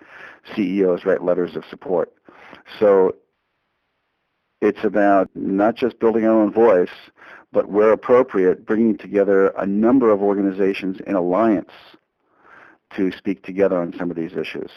CEOs 0.55 1.07
write 1.07 1.25
letters 1.25 1.57
of 1.57 1.65
support. 1.71 2.13
So 2.79 3.17
it's 4.61 4.85
about 4.85 5.31
not 5.35 5.75
just 5.75 5.99
building 6.01 6.27
our 6.27 6.39
own 6.43 6.53
voice, 6.53 6.91
but 7.51 7.71
where 7.71 7.93
appropriate, 7.93 8.67
bringing 8.67 8.99
together 8.99 9.49
a 9.57 9.65
number 9.65 10.11
of 10.11 10.21
organizations 10.21 10.99
in 11.07 11.15
alliance 11.15 11.73
to 12.97 13.13
speak 13.13 13.43
together 13.43 13.79
on 13.79 13.95
some 13.97 14.11
of 14.11 14.17
these 14.17 14.33
issues. 14.33 14.71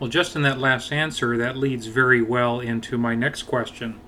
Well, 0.00 0.10
just 0.10 0.34
in 0.34 0.42
that 0.42 0.58
last 0.58 0.92
answer, 0.92 1.36
that 1.36 1.56
leads 1.56 1.86
very 1.86 2.20
well 2.20 2.60
into 2.60 2.98
my 2.98 3.14
next 3.14 3.44
question. 3.44 4.00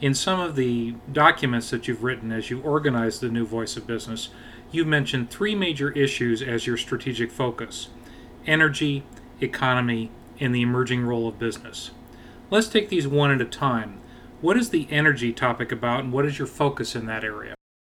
In 0.00 0.14
some 0.14 0.40
of 0.40 0.56
the 0.56 0.94
documents 1.12 1.70
that 1.70 1.88
you've 1.88 2.04
written 2.04 2.32
as 2.32 2.50
you 2.50 2.60
organize 2.62 3.20
the 3.20 3.28
new 3.28 3.46
voice 3.46 3.76
of 3.76 3.86
business, 3.86 4.28
you 4.70 4.84
mentioned 4.84 5.30
three 5.30 5.54
major 5.54 5.90
issues 5.92 6.42
as 6.42 6.66
your 6.66 6.76
strategic 6.76 7.30
focus 7.30 7.88
energy, 8.46 9.02
economy, 9.40 10.10
and 10.38 10.54
the 10.54 10.62
emerging 10.62 11.04
role 11.04 11.26
of 11.26 11.38
business. 11.38 11.90
Let's 12.48 12.68
take 12.68 12.88
these 12.88 13.08
one 13.08 13.32
at 13.32 13.40
a 13.40 13.44
time. 13.44 14.00
What 14.40 14.56
is 14.56 14.70
the 14.70 14.86
energy 14.90 15.32
topic 15.32 15.72
about, 15.72 16.04
and 16.04 16.12
what 16.12 16.24
is 16.26 16.38
your 16.38 16.46
focus 16.46 16.94
in 16.94 17.06
that 17.06 17.24
area? 17.24 17.55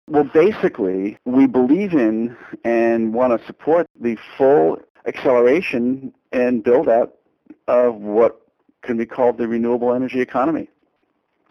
Well, 0.09 0.23
basically, 0.23 1.19
we 1.25 1.45
believe 1.45 1.93
in 1.93 2.35
and 2.63 3.13
want 3.13 3.39
to 3.39 3.45
support 3.45 3.85
the 4.01 4.17
full 4.35 4.79
acceleration 5.05 6.11
and 6.31 6.63
build 6.63 6.89
out 6.89 7.13
of 7.67 7.93
what 7.93 8.41
can 8.81 8.97
be 8.97 9.05
called 9.05 9.37
the 9.37 9.47
renewable 9.47 9.93
energy 9.93 10.19
economy. 10.19 10.67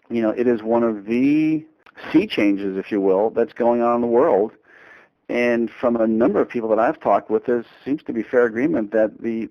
You 0.09 0.21
know, 0.21 0.31
it 0.31 0.45
is 0.45 0.61
one 0.61 0.83
of 0.83 1.05
the 1.05 1.65
sea 2.11 2.27
changes, 2.27 2.75
if 2.75 2.91
you 2.91 2.99
will, 2.99 3.29
that's 3.29 3.53
going 3.53 3.81
on 3.81 3.95
in 3.95 4.01
the 4.01 4.07
world. 4.07 4.51
And 5.29 5.71
from 5.71 5.95
a 5.95 6.05
number 6.05 6.41
of 6.41 6.49
people 6.49 6.67
that 6.67 6.79
I've 6.79 6.99
talked 6.99 7.29
with, 7.29 7.45
there 7.45 7.63
seems 7.85 8.03
to 8.03 8.13
be 8.13 8.23
fair 8.23 8.45
agreement 8.45 8.91
that 8.91 9.21
the 9.21 9.47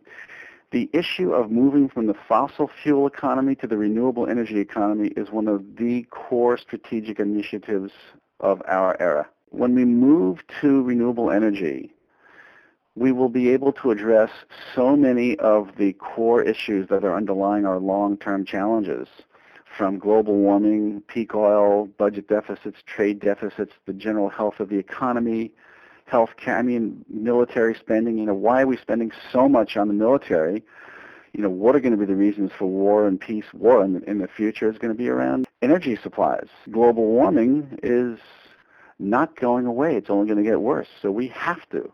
the 0.70 0.90
issue 0.92 1.32
of 1.32 1.50
moving 1.50 1.88
from 1.88 2.08
the 2.08 2.14
fossil 2.28 2.70
fuel 2.82 3.06
economy 3.06 3.54
to 3.54 3.66
the 3.66 3.78
renewable 3.78 4.28
energy 4.28 4.58
economy 4.58 5.08
is 5.16 5.30
one 5.30 5.48
of 5.48 5.64
the 5.78 6.02
core 6.10 6.58
strategic 6.58 7.18
initiatives 7.18 7.90
of 8.40 8.62
our 8.66 9.00
era. 9.00 9.28
When 9.50 9.74
we 9.74 9.84
move 9.84 10.40
to 10.60 10.82
renewable 10.82 11.30
energy, 11.30 11.92
we 12.94 13.12
will 13.12 13.28
be 13.28 13.50
able 13.50 13.72
to 13.74 13.90
address 13.90 14.30
so 14.74 14.96
many 14.96 15.36
of 15.38 15.70
the 15.78 15.92
core 15.94 16.42
issues 16.42 16.88
that 16.88 17.04
are 17.04 17.14
underlying 17.14 17.64
our 17.64 17.78
long-term 17.78 18.44
challenges, 18.44 19.08
from 19.76 19.98
global 19.98 20.34
warming, 20.34 21.00
peak 21.06 21.34
oil, 21.34 21.86
budget 21.98 22.26
deficits, 22.28 22.78
trade 22.86 23.20
deficits, 23.20 23.72
the 23.86 23.92
general 23.92 24.28
health 24.28 24.58
of 24.58 24.68
the 24.68 24.78
economy, 24.78 25.52
health 26.06 26.30
care, 26.36 26.58
I 26.58 26.62
mean, 26.62 27.04
military 27.08 27.74
spending. 27.74 28.18
You 28.18 28.26
know, 28.26 28.34
why 28.34 28.62
are 28.62 28.66
we 28.66 28.76
spending 28.76 29.12
so 29.32 29.48
much 29.48 29.76
on 29.76 29.86
the 29.86 29.94
military? 29.94 30.64
You 31.32 31.42
know, 31.42 31.50
what 31.50 31.76
are 31.76 31.80
going 31.80 31.92
to 31.92 31.98
be 31.98 32.06
the 32.06 32.16
reasons 32.16 32.50
for 32.58 32.66
war 32.66 33.06
and 33.06 33.20
peace? 33.20 33.44
War 33.52 33.84
in 33.84 33.94
the, 33.94 34.10
in 34.10 34.18
the 34.18 34.28
future 34.28 34.70
is 34.70 34.78
going 34.78 34.92
to 34.92 34.98
be 34.98 35.08
around 35.08 35.46
energy 35.62 35.96
supplies. 35.96 36.48
Global 36.70 37.04
warming 37.04 37.78
is 37.82 38.18
not 38.98 39.36
going 39.36 39.66
away. 39.66 39.96
It's 39.96 40.10
only 40.10 40.26
going 40.26 40.42
to 40.42 40.48
get 40.48 40.60
worse. 40.60 40.88
So 41.00 41.10
we 41.10 41.28
have 41.28 41.68
to, 41.70 41.92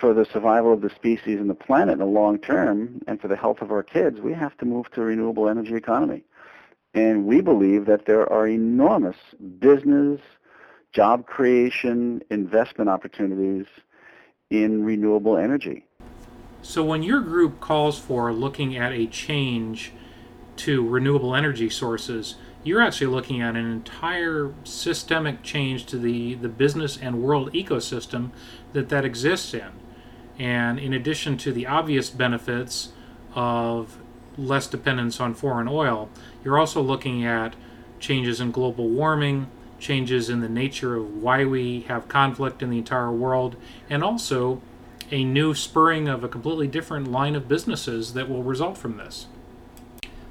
for 0.00 0.12
the 0.12 0.24
survival 0.24 0.72
of 0.72 0.80
the 0.80 0.90
species 0.90 1.40
and 1.40 1.48
the 1.48 1.54
planet 1.54 1.94
in 1.94 1.98
the 1.98 2.06
long 2.06 2.38
term, 2.38 3.00
and 3.06 3.20
for 3.20 3.28
the 3.28 3.36
health 3.36 3.62
of 3.62 3.70
our 3.70 3.82
kids, 3.82 4.20
we 4.20 4.32
have 4.32 4.56
to 4.58 4.66
move 4.66 4.90
to 4.92 5.02
a 5.02 5.04
renewable 5.04 5.48
energy 5.48 5.74
economy. 5.74 6.24
And 6.94 7.26
we 7.26 7.40
believe 7.40 7.86
that 7.86 8.06
there 8.06 8.30
are 8.32 8.48
enormous 8.48 9.16
business, 9.58 10.20
job 10.92 11.26
creation, 11.26 12.22
investment 12.30 12.90
opportunities 12.90 13.66
in 14.50 14.84
renewable 14.84 15.36
energy. 15.36 15.84
So 16.68 16.84
when 16.84 17.02
your 17.02 17.20
group 17.20 17.60
calls 17.60 17.98
for 17.98 18.30
looking 18.30 18.76
at 18.76 18.92
a 18.92 19.06
change 19.06 19.90
to 20.56 20.86
renewable 20.86 21.34
energy 21.34 21.70
sources, 21.70 22.34
you're 22.62 22.82
actually 22.82 23.06
looking 23.06 23.40
at 23.40 23.56
an 23.56 23.64
entire 23.64 24.52
systemic 24.64 25.42
change 25.42 25.86
to 25.86 25.96
the, 25.96 26.34
the 26.34 26.50
business 26.50 26.98
and 26.98 27.22
world 27.22 27.50
ecosystem 27.54 28.32
that 28.74 28.90
that 28.90 29.06
exists 29.06 29.54
in. 29.54 29.70
And 30.38 30.78
in 30.78 30.92
addition 30.92 31.38
to 31.38 31.52
the 31.52 31.66
obvious 31.66 32.10
benefits 32.10 32.92
of 33.34 33.96
less 34.36 34.66
dependence 34.66 35.20
on 35.20 35.32
foreign 35.32 35.68
oil, 35.68 36.10
you're 36.44 36.58
also 36.58 36.82
looking 36.82 37.24
at 37.24 37.56
changes 37.98 38.42
in 38.42 38.50
global 38.50 38.90
warming, 38.90 39.46
changes 39.78 40.28
in 40.28 40.42
the 40.42 40.50
nature 40.50 40.96
of 40.96 41.16
why 41.16 41.46
we 41.46 41.80
have 41.88 42.08
conflict 42.08 42.62
in 42.62 42.68
the 42.68 42.76
entire 42.76 43.10
world, 43.10 43.56
and 43.88 44.04
also 44.04 44.60
a 45.10 45.24
new 45.24 45.54
spurring 45.54 46.08
of 46.08 46.22
a 46.22 46.28
completely 46.28 46.66
different 46.66 47.10
line 47.10 47.34
of 47.34 47.48
businesses 47.48 48.12
that 48.14 48.28
will 48.28 48.42
result 48.42 48.76
from 48.76 48.96
this. 48.96 49.26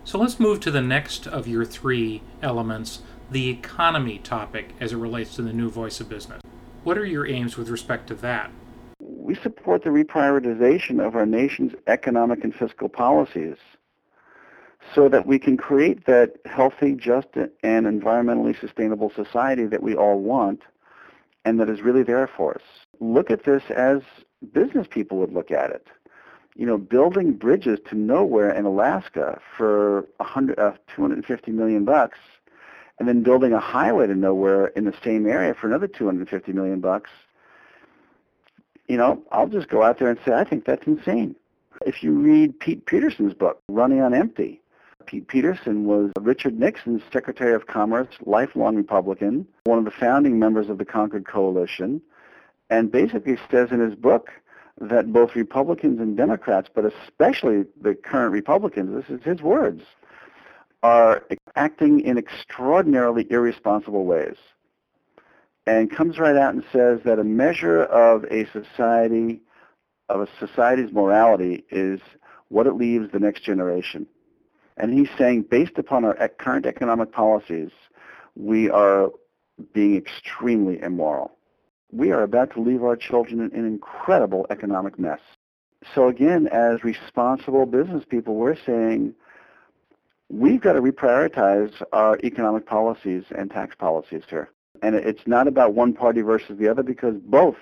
So 0.04 0.18
let's 0.18 0.40
move 0.40 0.60
to 0.62 0.72
the 0.72 0.82
next 0.82 1.28
of 1.28 1.48
your 1.48 1.66
three 1.66 2.22
elements 2.42 3.02
the 3.30 3.50
economy 3.50 4.20
topic 4.20 4.74
as 4.80 4.94
it 4.94 4.98
relates 4.98 5.36
to 5.36 5.42
the 5.42 5.52
new 5.52 5.70
voice 5.70 6.00
of 6.00 6.08
business. 6.08 6.42
What 6.84 6.98
are 6.98 7.06
your 7.06 7.28
aims 7.28 7.58
with 7.58 7.70
respect 7.70 8.08
to 8.08 8.16
that? 8.16 8.52
We 9.00 9.36
support 9.36 9.84
the 9.84 9.90
reprioritization 9.90 11.06
of 11.06 11.16
our 11.16 11.26
nation's 11.26 11.74
economic 11.88 12.44
and 12.44 12.56
fiscal 12.56 12.88
policies 12.88 13.58
so 14.96 15.10
that 15.10 15.26
we 15.26 15.40
can 15.40 15.58
create 15.58 16.06
that 16.06 16.36
healthy, 16.46 16.94
just, 16.94 17.28
and 17.36 17.52
environmentally 17.86 18.58
sustainable 18.60 19.12
society 19.14 19.66
that 19.66 19.84
we 19.84 19.96
all 19.96 20.20
want 20.20 20.62
and 21.44 21.60
that 21.60 21.70
is 21.70 21.82
really 21.82 22.04
there 22.04 22.28
for 22.28 22.56
us. 22.56 22.62
Look 23.00 23.32
at 23.32 23.44
this 23.44 23.64
as 23.70 24.02
business 24.54 24.88
people 24.90 25.18
would 25.18 25.34
look 25.34 25.52
at 25.52 25.72
it. 25.72 25.88
You 26.56 26.66
know, 26.66 26.78
building 26.78 27.34
bridges 27.34 27.80
to 27.90 27.96
nowhere 27.96 28.52
in 28.52 28.66
Alaska 28.66 29.40
for 29.56 30.08
100, 30.18 30.58
uh, 30.58 30.74
250 30.88 31.52
million 31.52 31.86
bucks, 31.86 32.18
and 33.00 33.08
then 33.08 33.22
building 33.22 33.54
a 33.54 33.60
highway 33.60 34.08
to 34.08 34.16
nowhere 34.16 34.68
in 34.68 34.86
the 34.86 34.94
same 35.04 35.28
area 35.28 35.54
for 35.54 35.68
another 35.68 35.88
250 35.88 36.52
million 36.54 36.80
bucks. 36.80 37.12
You 38.88 38.98
know, 38.98 39.22
I'll 39.32 39.50
just 39.50 39.68
go 39.68 39.84
out 39.84 40.00
there 40.00 40.10
and 40.10 40.20
say, 40.26 40.34
I 40.34 40.44
think 40.44 40.66
that's 40.66 40.88
insane. 40.88 41.36
If 41.86 42.02
you 42.02 42.14
read 42.14 42.60
Pete 42.60 42.86
Peterson's 42.86 43.34
book, 43.36 43.62
Running 43.68 44.02
on 44.02 44.16
Empty, 44.16 44.62
Pete 45.06 45.28
Peterson 45.28 45.86
was 45.86 46.12
Richard 46.20 46.60
Nixon's 46.60 47.02
Secretary 47.14 47.54
of 47.54 47.68
Commerce, 47.68 48.08
lifelong 48.26 48.76
Republican, 48.76 49.48
one 49.66 49.78
of 49.78 49.86
the 49.86 49.92
founding 49.92 50.40
members 50.40 50.70
of 50.70 50.80
the 50.80 50.86
Concord 50.86 51.28
Coalition, 51.28 52.02
and 52.70 52.92
basically 52.92 53.38
says 53.50 53.70
in 53.72 53.80
his 53.80 53.96
book 53.96 54.30
that 54.80 55.12
both 55.12 55.36
Republicans 55.36 56.00
and 56.00 56.16
Democrats, 56.16 56.70
but 56.74 56.86
especially 56.86 57.66
the 57.82 57.96
current 57.96 58.32
Republicans, 58.32 58.96
this 58.96 59.20
is 59.20 59.24
his 59.24 59.42
words, 59.42 59.82
are 60.84 61.24
acting 61.56 62.02
in 62.02 62.18
extraordinarily 62.18 63.26
irresponsible 63.32 64.06
ways. 64.06 64.36
And 65.66 65.92
comes 65.92 66.18
right 66.18 66.38
out 66.38 66.54
and 66.54 66.64
says 66.72 67.00
that 67.04 67.20
a 67.20 67.24
measure 67.24 67.84
of 67.84 68.24
a 68.26 68.46
society, 68.52 69.42
of 70.08 70.22
a 70.22 70.28
society's 70.40 70.94
morality 70.94 71.66
is 71.70 72.00
what 72.50 72.68
it 72.68 72.74
leaves 72.74 73.12
the 73.12 73.20
next 73.20 73.44
generation. 73.44 74.08
And 74.78 74.94
he's 74.94 75.10
saying, 75.18 75.44
based 75.50 75.78
upon 75.78 76.06
our 76.06 76.16
current 76.40 76.66
economic 76.66 77.12
policies, 77.12 77.72
we 78.36 78.70
are 78.70 79.10
being 79.74 79.98
extremely 79.98 80.82
immoral. 80.82 81.37
We 81.92 82.12
are 82.12 82.24
about 82.24 82.52
to 82.54 82.62
leave 82.62 82.84
our 82.84 82.96
children 82.96 83.40
in 83.40 83.52
an 83.58 83.66
incredible 83.66 84.46
economic 84.50 85.00
mess. 85.00 85.20
So 85.96 86.08
again, 86.10 86.48
as 86.48 86.84
responsible 86.84 87.66
business 87.66 88.04
people, 88.04 88.36
we're 88.36 88.58
saying 88.58 89.14
we've 90.30 90.60
got 90.60 90.74
to 90.74 90.82
reprioritize 90.82 91.82
our 91.94 92.20
economic 92.24 92.66
policies 92.66 93.24
and 93.36 93.50
tax 93.50 93.76
policies 93.76 94.24
here. 94.30 94.50
And 94.82 94.96
it's 94.96 95.26
not 95.26 95.48
about 95.48 95.74
one 95.74 95.94
party 95.94 96.22
versus 96.22 96.58
the 96.58 96.68
other 96.68 96.84
because 96.84 97.16
both 97.24 97.58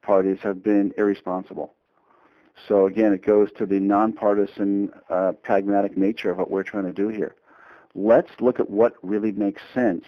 parties 0.00 0.38
have 0.42 0.62
been 0.62 0.92
irresponsible. 0.96 1.74
So 2.68 2.86
again, 2.86 3.12
it 3.12 3.24
goes 3.24 3.50
to 3.58 3.66
the 3.66 3.80
nonpartisan, 3.80 4.90
uh, 5.08 5.32
pragmatic 5.42 5.96
nature 5.96 6.30
of 6.30 6.38
what 6.38 6.50
we're 6.50 6.62
trying 6.62 6.84
to 6.84 6.92
do 6.92 7.08
here. 7.08 7.34
let's 7.94 8.30
look 8.40 8.58
at 8.58 8.70
what 8.70 8.94
really 9.02 9.32
makes 9.32 9.60
sense 9.74 10.06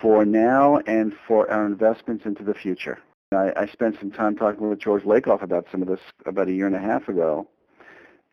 for 0.00 0.24
now 0.24 0.78
and 0.86 1.12
for 1.26 1.50
our 1.50 1.66
investments 1.66 2.24
into 2.24 2.42
the 2.42 2.54
future. 2.54 2.98
I, 3.32 3.52
I 3.56 3.66
spent 3.66 3.96
some 4.00 4.10
time 4.10 4.36
talking 4.36 4.68
with 4.68 4.80
George 4.80 5.04
Lakoff 5.04 5.42
about 5.42 5.66
some 5.70 5.82
of 5.82 5.88
this 5.88 6.00
about 6.26 6.48
a 6.48 6.52
year 6.52 6.66
and 6.66 6.74
a 6.74 6.80
half 6.80 7.08
ago, 7.08 7.48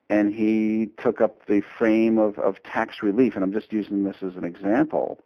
and 0.10 0.34
he 0.34 0.90
took 1.02 1.22
up 1.22 1.46
the 1.46 1.62
frame 1.78 2.18
of, 2.18 2.40
of 2.40 2.62
tax 2.64 3.04
relief, 3.04 3.36
and 3.36 3.44
I'm 3.44 3.54
just 3.54 3.72
using 3.72 4.04
this 4.04 4.18
as 4.22 4.36
an 4.36 4.44
example. 4.44 5.20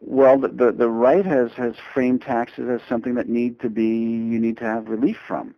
Well, 0.00 0.38
the, 0.38 0.48
the, 0.48 0.72
the 0.72 0.88
right 0.88 1.24
has, 1.26 1.50
has 1.52 1.74
framed 1.92 2.22
taxes 2.22 2.68
as 2.70 2.80
something 2.88 3.14
that 3.16 3.28
need 3.28 3.60
to 3.60 3.68
be, 3.68 3.82
you 3.84 4.38
need 4.38 4.58
to 4.58 4.64
have 4.64 4.88
relief 4.88 5.16
from. 5.26 5.54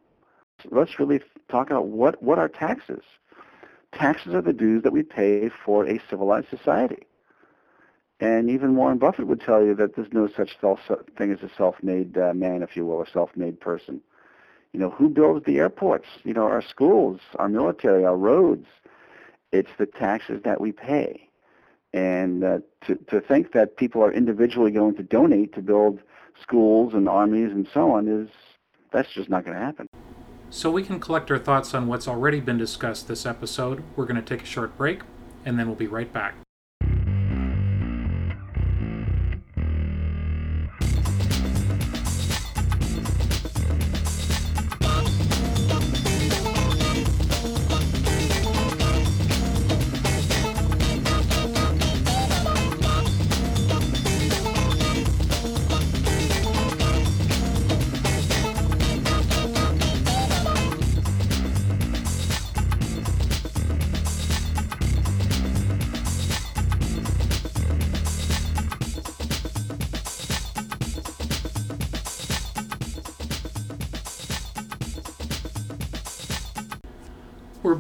So 0.63 0.71
let's 0.73 0.99
really 0.99 1.21
talk 1.51 1.71
about 1.71 1.89
what, 1.89 2.23
what 2.23 2.39
are 2.39 2.49
taxes. 2.49 3.03
Taxes 3.93 4.35
are 4.35 4.43
the 4.43 4.53
dues 4.53 4.83
that 4.85 4.93
we 4.93 5.03
pay 5.03 5.51
for 5.65 5.87
a 5.87 6.01
civilized 6.09 6.49
society. 6.49 7.07
And 8.23 8.49
even 8.49 8.77
Warren 8.77 8.99
Buffett 8.99 9.27
would 9.27 9.41
tell 9.41 9.65
you 9.65 9.75
that 9.75 9.97
there's 9.97 10.13
no 10.13 10.29
such 10.29 10.57
self, 10.61 10.79
thing 11.19 11.33
as 11.33 11.43
a 11.43 11.51
self-made 11.57 12.17
uh, 12.17 12.33
man, 12.33 12.63
if 12.63 12.77
you 12.77 12.87
will, 12.87 13.03
a 13.03 13.11
self-made 13.13 13.61
person. 13.61 14.01
You 14.73 14.79
know, 14.79 14.91
who 14.91 15.09
builds 15.09 15.45
the 15.45 15.59
airports? 15.59 16.07
You 16.23 16.33
know, 16.33 16.45
our 16.45 16.63
schools, 16.63 17.19
our 17.41 17.49
military, 17.49 18.05
our 18.05 18.17
roads. 18.17 18.67
It's 19.51 19.73
the 19.77 19.87
taxes 19.87 20.41
that 20.45 20.61
we 20.61 20.71
pay. 20.71 21.29
And 21.93 22.45
uh, 22.45 22.59
to, 22.87 22.95
to 23.11 23.21
think 23.21 23.53
that 23.55 23.77
people 23.77 24.05
are 24.05 24.13
individually 24.13 24.71
going 24.71 24.95
to 24.99 25.03
donate 25.03 25.53
to 25.55 25.61
build 25.61 25.99
schools 26.41 26.95
and 26.95 27.09
armies 27.09 27.51
and 27.51 27.69
so 27.75 27.91
on 27.91 28.07
is, 28.07 28.29
that's 28.93 29.13
just 29.13 29.31
not 29.31 29.45
going 29.45 29.57
to 29.57 29.63
happen. 29.63 29.89
So 30.49 30.71
we 30.71 30.85
can 30.85 31.01
collect 31.01 31.29
our 31.33 31.41
thoughts 31.41 31.75
on 31.75 31.89
what's 31.89 32.07
already 32.07 32.39
been 32.39 32.57
discussed 32.57 33.09
this 33.09 33.27
episode. 33.27 33.83
We're 33.97 34.07
going 34.07 34.23
to 34.23 34.37
take 34.37 34.45
a 34.45 34.47
short 34.47 34.79
break, 34.79 35.01
and 35.45 35.59
then 35.59 35.67
we'll 35.67 35.75
be 35.75 35.89
right 35.89 36.13
back. 36.13 36.37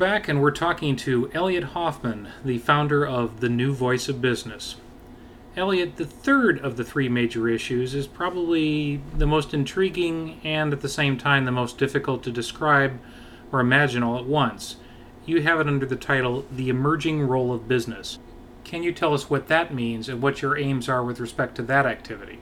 Back 0.02 0.26
and 0.26 0.42
we're 0.42 0.50
talking 0.50 0.96
to 0.96 1.30
Elliot 1.32 1.62
Hoffman, 1.62 2.26
the 2.44 2.58
founder 2.58 3.06
of 3.06 3.38
The 3.38 3.48
New 3.48 3.72
Voice 3.72 4.08
of 4.08 4.20
Business. 4.20 4.74
Elliot, 5.56 5.94
the 5.94 6.04
third 6.04 6.58
of 6.58 6.76
the 6.76 6.82
three 6.82 7.08
major 7.08 7.48
issues 7.48 7.94
is 7.94 8.08
probably 8.08 9.00
the 9.14 9.28
most 9.28 9.54
intriguing 9.54 10.40
and 10.42 10.72
at 10.72 10.80
the 10.80 10.88
same 10.88 11.16
time 11.16 11.44
the 11.44 11.52
most 11.52 11.78
difficult 11.78 12.24
to 12.24 12.32
describe 12.32 12.98
or 13.52 13.60
imagine 13.60 14.02
all 14.02 14.18
at 14.18 14.24
once. 14.24 14.74
You 15.24 15.40
have 15.42 15.60
it 15.60 15.68
under 15.68 15.86
the 15.86 15.94
title 15.94 16.46
The 16.50 16.68
Emerging 16.68 17.22
Role 17.22 17.52
of 17.52 17.68
Business. 17.68 18.18
Can 18.64 18.82
you 18.82 18.90
tell 18.90 19.14
us 19.14 19.30
what 19.30 19.46
that 19.46 19.72
means 19.72 20.08
and 20.08 20.20
what 20.20 20.42
your 20.42 20.58
aims 20.58 20.88
are 20.88 21.04
with 21.04 21.20
respect 21.20 21.54
to 21.56 21.62
that 21.62 21.86
activity? 21.86 22.40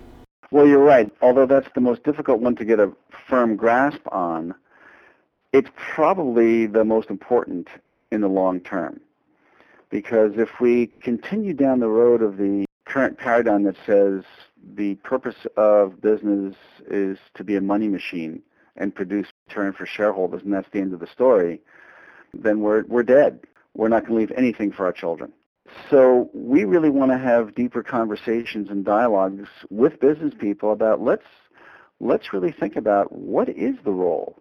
Well, 0.51 0.67
you're 0.67 0.83
right. 0.83 1.13
Although 1.21 1.45
that's 1.45 1.69
the 1.75 1.83
most 1.83 2.05
difficult 2.05 2.41
one 2.41 2.57
to 2.57 2.65
get 2.65 2.81
a 2.81 2.91
firm 3.29 3.55
grasp 3.55 4.01
on, 4.11 4.55
it's 5.53 5.71
probably 5.77 6.67
the 6.67 6.85
most 6.85 7.11
important 7.11 7.69
in 8.13 8.21
the 8.21 8.29
long 8.29 8.61
term. 8.61 9.01
Because 9.91 10.33
if 10.37 10.61
we 10.61 10.87
continue 11.03 11.53
down 11.53 11.81
the 11.81 11.89
road 11.89 12.23
of 12.23 12.37
the 12.37 12.65
current 12.85 13.19
paradigm 13.19 13.65
that 13.65 13.77
says 13.85 14.25
the 14.75 14.95
purpose 14.97 15.47
of 15.57 16.01
business 16.01 16.55
is 16.89 17.19
to 17.35 17.45
be 17.45 17.57
a 17.57 17.61
money 17.61 17.89
machine 17.89 18.43
and 18.77 18.95
produce 18.95 19.27
return 19.49 19.73
for 19.73 19.87
shareholders, 19.87 20.43
and 20.43 20.53
that's 20.53 20.69
the 20.71 20.79
end 20.79 20.93
of 20.95 21.01
the 21.01 21.07
story, 21.09 21.61
then 22.33 22.61
we're, 22.61 22.85
we're 22.87 23.03
dead. 23.03 23.41
We're 23.75 23.89
not 23.89 24.07
going 24.07 24.15
to 24.15 24.19
leave 24.21 24.39
anything 24.39 24.73
for 24.73 24.87
our 24.87 24.93
children. 24.93 25.33
So 25.89 26.31
we 26.33 26.65
really 26.65 26.91
want 26.91 27.13
to 27.13 27.19
have 27.19 27.55
deeper 27.55 27.83
conversations 27.83 28.71
and 28.71 28.85
dialogues 28.85 29.49
with 29.71 30.01
business 30.01 30.35
people 30.39 30.73
about 30.73 31.01
let's 31.01 31.27
let's 32.01 32.33
really 32.33 32.51
think 32.51 32.75
about 32.75 33.13
what 33.13 33.49
is 33.49 33.77
the 33.85 33.93
role 33.93 34.37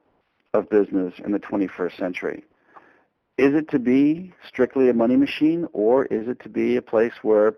of 0.54 0.70
business 0.70 1.14
in 1.24 1.32
the 1.32 1.40
21st 1.40 1.98
century? 1.98 2.44
Is 3.38 3.54
it 3.54 3.70
to 3.70 3.80
be 3.80 4.34
strictly 4.48 4.90
a 4.90 4.94
money 4.94 5.16
machine 5.16 5.68
or 5.72 6.06
is 6.06 6.28
it 6.28 6.42
to 6.42 6.50
be 6.50 6.76
a 6.76 6.82
place 6.82 7.14
where 7.22 7.56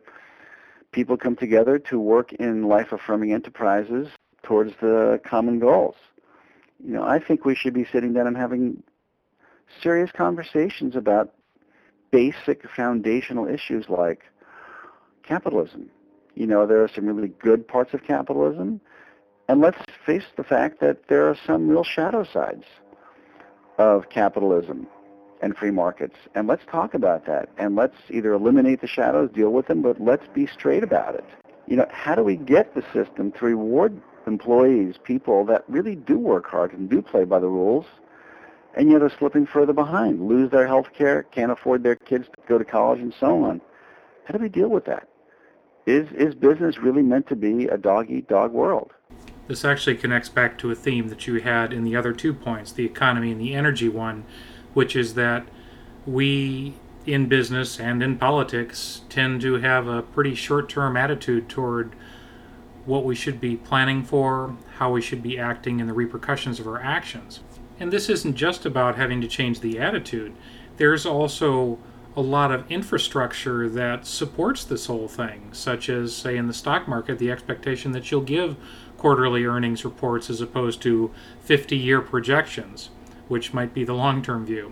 people 0.91 1.17
come 1.17 1.35
together 1.35 1.79
to 1.79 1.99
work 1.99 2.33
in 2.33 2.63
life-affirming 2.63 3.33
enterprises 3.33 4.09
towards 4.43 4.73
the 4.81 5.19
common 5.25 5.59
goals? 5.59 5.95
You 6.83 6.93
know, 6.93 7.03
I 7.03 7.19
think 7.19 7.45
we 7.45 7.55
should 7.55 7.73
be 7.73 7.85
sitting 7.91 8.13
down 8.13 8.27
and 8.27 8.37
having 8.37 8.83
serious 9.81 10.11
conversations 10.11 10.95
about 10.95 11.33
basic 12.11 12.69
foundational 12.75 13.47
issues 13.47 13.85
like 13.87 14.23
capitalism. 15.23 15.89
You 16.35 16.47
know, 16.47 16.65
there 16.67 16.83
are 16.83 16.89
some 16.93 17.05
really 17.05 17.29
good 17.39 17.67
parts 17.67 17.93
of 17.93 18.03
capitalism, 18.03 18.81
and 19.47 19.61
let's 19.61 19.79
face 20.05 20.25
the 20.37 20.43
fact 20.43 20.79
that 20.81 21.07
there 21.07 21.27
are 21.27 21.37
some 21.45 21.67
real 21.67 21.83
shadow 21.83 22.23
sides 22.23 22.65
of 23.77 24.09
capitalism 24.09 24.87
and 25.41 25.57
free 25.57 25.71
markets. 25.71 26.15
And 26.35 26.47
let's 26.47 26.63
talk 26.69 26.93
about 26.93 27.25
that. 27.25 27.49
And 27.57 27.75
let's 27.75 27.95
either 28.09 28.33
eliminate 28.33 28.81
the 28.81 28.87
shadows, 28.87 29.29
deal 29.33 29.49
with 29.51 29.67
them, 29.67 29.81
but 29.81 29.99
let's 29.99 30.27
be 30.33 30.47
straight 30.47 30.83
about 30.83 31.15
it. 31.15 31.25
You 31.67 31.77
know, 31.77 31.87
how 31.91 32.15
do 32.15 32.23
we 32.23 32.35
get 32.35 32.75
the 32.75 32.83
system 32.93 33.31
to 33.33 33.45
reward 33.45 33.99
employees, 34.27 34.95
people 35.03 35.45
that 35.45 35.63
really 35.67 35.95
do 35.95 36.17
work 36.17 36.45
hard 36.45 36.73
and 36.73 36.89
do 36.89 37.01
play 37.01 37.23
by 37.23 37.39
the 37.39 37.47
rules, 37.47 37.85
and 38.75 38.91
yet 38.91 39.01
are 39.01 39.11
slipping 39.17 39.45
further 39.45 39.73
behind, 39.73 40.27
lose 40.27 40.51
their 40.51 40.67
health 40.67 40.87
care, 40.95 41.23
can't 41.23 41.51
afford 41.51 41.83
their 41.83 41.95
kids 41.95 42.25
to 42.27 42.47
go 42.47 42.57
to 42.57 42.65
college, 42.65 42.99
and 42.99 43.13
so 43.19 43.43
on? 43.43 43.61
How 44.25 44.33
do 44.33 44.41
we 44.41 44.49
deal 44.49 44.69
with 44.69 44.85
that? 44.85 45.07
Is, 45.87 46.07
is 46.11 46.35
business 46.35 46.77
really 46.77 47.01
meant 47.01 47.27
to 47.29 47.35
be 47.35 47.65
a 47.65 47.77
dog-eat-dog 47.77 48.51
world? 48.51 48.93
This 49.47 49.65
actually 49.65 49.95
connects 49.95 50.29
back 50.29 50.57
to 50.59 50.71
a 50.71 50.75
theme 50.75 51.09
that 51.09 51.27
you 51.27 51.41
had 51.41 51.73
in 51.73 51.83
the 51.83 51.95
other 51.95 52.13
two 52.13 52.33
points, 52.33 52.71
the 52.71 52.85
economy 52.85 53.31
and 53.31 53.41
the 53.41 53.53
energy 53.53 53.89
one, 53.89 54.23
which 54.73 54.95
is 54.95 55.15
that 55.15 55.47
we 56.05 56.75
in 57.05 57.27
business 57.27 57.79
and 57.79 58.03
in 58.03 58.17
politics 58.17 59.01
tend 59.09 59.41
to 59.41 59.55
have 59.55 59.87
a 59.87 60.03
pretty 60.03 60.35
short 60.35 60.69
term 60.69 60.95
attitude 60.95 61.49
toward 61.49 61.95
what 62.85 63.03
we 63.03 63.15
should 63.15 63.39
be 63.39 63.55
planning 63.55 64.03
for, 64.03 64.55
how 64.77 64.91
we 64.91 65.01
should 65.01 65.21
be 65.21 65.37
acting, 65.37 65.79
and 65.79 65.89
the 65.89 65.93
repercussions 65.93 66.59
of 66.59 66.67
our 66.67 66.81
actions. 66.81 67.41
And 67.79 67.91
this 67.91 68.09
isn't 68.09 68.35
just 68.35 68.65
about 68.65 68.95
having 68.95 69.21
to 69.21 69.27
change 69.27 69.59
the 69.59 69.79
attitude, 69.79 70.33
there's 70.77 71.05
also 71.05 71.77
a 72.15 72.21
lot 72.21 72.51
of 72.51 72.69
infrastructure 72.69 73.69
that 73.69 74.05
supports 74.05 74.63
this 74.63 74.87
whole 74.87 75.07
thing, 75.07 75.49
such 75.53 75.89
as, 75.89 76.13
say, 76.15 76.35
in 76.35 76.47
the 76.47 76.53
stock 76.53 76.87
market, 76.87 77.19
the 77.19 77.31
expectation 77.31 77.91
that 77.93 78.11
you'll 78.11 78.21
give 78.21 78.57
quarterly 79.01 79.45
earnings 79.45 79.83
reports 79.83 80.29
as 80.29 80.41
opposed 80.41 80.79
to 80.79 81.09
50 81.39 81.75
year 81.75 82.01
projections, 82.01 82.91
which 83.29 83.51
might 83.51 83.73
be 83.73 83.83
the 83.83 83.95
long 83.95 84.21
term 84.21 84.45
view. 84.45 84.71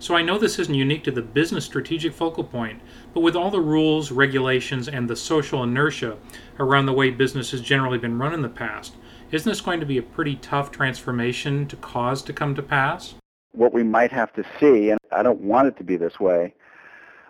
So 0.00 0.16
I 0.16 0.22
know 0.22 0.38
this 0.38 0.58
isn't 0.58 0.74
unique 0.74 1.04
to 1.04 1.12
the 1.12 1.22
business 1.22 1.66
strategic 1.66 2.12
focal 2.12 2.42
point, 2.42 2.80
but 3.14 3.20
with 3.20 3.36
all 3.36 3.48
the 3.48 3.60
rules, 3.60 4.10
regulations, 4.10 4.88
and 4.88 5.08
the 5.08 5.14
social 5.14 5.62
inertia 5.62 6.16
around 6.58 6.86
the 6.86 6.92
way 6.92 7.10
business 7.10 7.52
has 7.52 7.60
generally 7.60 7.98
been 7.98 8.18
run 8.18 8.34
in 8.34 8.42
the 8.42 8.48
past, 8.48 8.96
isn't 9.30 9.48
this 9.48 9.60
going 9.60 9.78
to 9.78 9.86
be 9.86 9.98
a 9.98 10.02
pretty 10.02 10.34
tough 10.34 10.72
transformation 10.72 11.68
to 11.68 11.76
cause 11.76 12.22
to 12.22 12.32
come 12.32 12.56
to 12.56 12.62
pass? 12.62 13.14
What 13.52 13.72
we 13.72 13.84
might 13.84 14.10
have 14.10 14.32
to 14.32 14.42
see, 14.58 14.90
and 14.90 14.98
I 15.12 15.22
don't 15.22 15.42
want 15.42 15.68
it 15.68 15.76
to 15.76 15.84
be 15.84 15.96
this 15.96 16.18
way, 16.18 16.54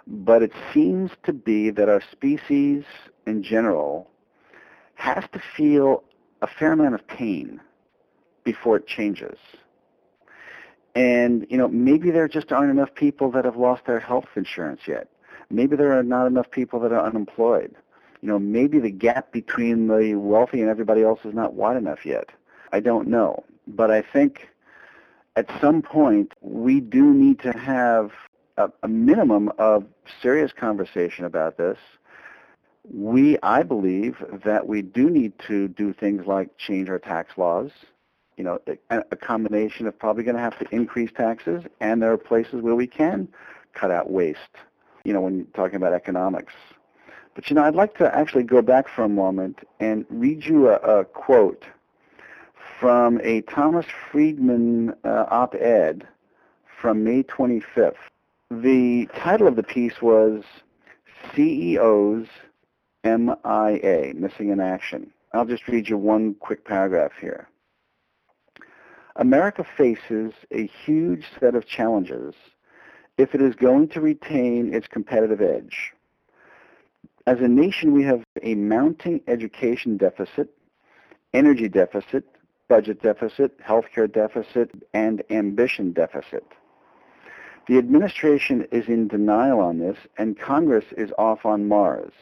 but 0.07 0.43
it 0.43 0.53
seems 0.73 1.11
to 1.25 1.35
be 1.35 1.69
that 1.69 1.91
our 1.91 2.03
species 2.11 2.85
in 3.27 3.43
general 3.43 4.09
has 4.95 5.25
to 5.33 5.43
feel 5.55 6.05
a 6.43 6.47
fair 6.47 6.73
amount 6.73 6.95
of 6.95 7.07
pain 7.07 7.61
before 8.45 8.77
it 8.77 8.87
changes. 8.87 9.39
And, 10.95 11.47
you 11.49 11.57
know, 11.57 11.69
maybe 11.69 12.11
there 12.11 12.29
just 12.29 12.53
aren't 12.53 12.71
enough 12.71 12.95
people 12.95 13.31
that 13.33 13.45
have 13.45 13.57
lost 13.57 13.85
their 13.87 14.01
health 14.01 14.27
insurance 14.35 14.81
yet. 14.87 15.09
Maybe 15.51 15.77
there 15.77 15.97
are 15.97 16.03
not 16.03 16.27
enough 16.27 16.51
people 16.51 16.81
that 16.81 16.93
are 16.93 17.05
unemployed. 17.05 17.75
You 18.23 18.29
know, 18.29 18.39
maybe 18.39 18.79
the 18.79 18.91
gap 18.91 19.33
between 19.33 19.87
the 19.87 20.15
wealthy 20.17 20.61
and 20.61 20.69
everybody 20.69 21.03
else 21.03 21.21
is 21.25 21.35
not 21.35 21.55
wide 21.55 21.77
enough 21.77 22.05
yet. 22.05 22.31
I 22.73 22.81
don't 22.81 23.09
know. 23.09 23.45
But 23.67 23.91
I 23.91 24.03
think 24.03 24.49
at 25.37 25.49
some 25.61 25.81
point 25.83 26.33
we 26.41 26.81
do 26.81 27.15
need 27.15 27.41
to 27.41 27.53
have 27.53 28.11
a, 28.57 28.71
a 28.83 28.89
minimum 28.89 29.53
of 29.59 29.87
serious 30.21 30.53
conversation 30.53 31.25
about 31.25 31.57
this. 31.57 31.79
We, 32.89 33.39
I 33.43 33.63
believe, 33.63 34.25
that 34.45 34.67
we 34.67 34.83
do 34.83 35.11
need 35.11 35.39
to 35.47 35.69
do 35.69 35.93
things 35.93 36.27
like 36.27 36.57
change 36.57 36.89
our 36.89 36.99
tax 36.99 37.37
laws. 37.37 37.71
You 38.37 38.45
know, 38.45 38.59
a, 38.91 39.03
a 39.11 39.17
combination 39.17 39.87
of 39.87 39.99
probably 39.99 40.25
going 40.25 40.37
to 40.37 40.43
have 40.43 40.59
to 40.61 40.75
increase 40.75 41.11
taxes, 41.13 41.65
and 41.81 42.03
there 42.03 42.11
are 42.11 42.19
places 42.19 42.63
where 42.63 42.75
we 42.75 42.87
can 42.87 43.29
cut 43.75 43.91
out 43.91 44.11
waste. 44.11 44.39
You 45.05 45.13
know, 45.13 45.21
when 45.21 45.37
you're 45.37 45.47
talking 45.55 45.77
about 45.77 45.93
economics. 45.93 46.55
But 47.35 47.49
you 47.49 47.57
know, 47.57 47.63
I'd 47.63 47.75
like 47.75 47.97
to 47.99 48.15
actually 48.15 48.45
go 48.45 48.63
back 48.63 48.89
for 48.89 49.05
a 49.05 49.09
moment 49.09 49.61
and 49.79 50.05
read 50.09 50.45
you 50.45 50.69
a, 50.69 50.77
a 50.77 51.05
quote 51.05 51.65
from 52.81 53.21
a 53.23 53.43
Thomas 53.43 53.87
Friedman 54.11 54.95
uh, 55.05 55.27
op-ed 55.29 56.07
from 56.81 57.05
May 57.05 57.23
25th. 57.23 57.95
The 58.51 59.07
title 59.15 59.47
of 59.47 59.57
the 59.57 59.63
piece 59.63 60.01
was 60.01 60.43
CEOs 61.35 62.27
MIA, 63.05 64.13
Missing 64.15 64.51
in 64.51 64.61
Action. 64.61 65.11
I'll 65.33 65.47
just 65.47 65.69
read 65.69 65.89
you 65.89 65.97
one 65.97 66.35
quick 66.35 66.65
paragraph 66.65 67.13
here. 67.21 67.49
America 69.17 69.65
faces 69.77 70.33
a 70.51 70.67
huge 70.67 71.27
set 71.39 71.55
of 71.55 71.67
challenges 71.67 72.35
if 73.19 73.35
it 73.35 73.43
is 73.43 73.55
going 73.55 73.89
to 73.89 74.01
retain 74.01 74.73
its 74.73 74.87
competitive 74.87 75.41
edge. 75.41 75.93
As 77.27 77.41
a 77.41 77.49
nation, 77.49 77.93
we 77.93 78.03
have 78.05 78.25
a 78.43 78.55
mounting 78.55 79.21
education 79.29 79.97
deficit, 79.97 80.49
energy 81.35 81.69
deficit, 81.69 82.25
budget 82.69 83.03
deficit, 83.03 83.59
healthcare 83.61 84.11
deficit, 84.11 84.71
and 84.95 85.23
ambition 85.31 85.93
deficit. 85.93 86.45
The 87.69 87.79
administration 87.79 88.67
is 88.73 88.89
in 88.89 89.07
denial 89.07 89.61
on 89.61 89.79
this, 89.79 89.99
and 90.17 90.39
Congress 90.39 90.87
is 90.97 91.13
off 91.19 91.45
on 91.45 91.69
Mars. 91.69 92.13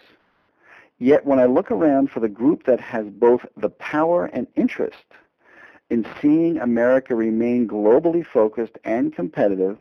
Yet 0.99 1.25
when 1.25 1.39
I 1.39 1.47
look 1.47 1.71
around 1.71 2.11
for 2.11 2.21
the 2.21 2.29
group 2.29 2.65
that 2.65 2.81
has 2.81 3.07
both 3.07 3.47
the 3.57 3.71
power 3.71 4.27
and 4.27 4.47
interest 4.57 5.05
in 5.91 6.07
seeing 6.21 6.59
America 6.59 7.15
remain 7.15 7.69
globally 7.69 8.27
focused 8.27 8.79
and 8.85 9.15
competitive, 9.15 9.79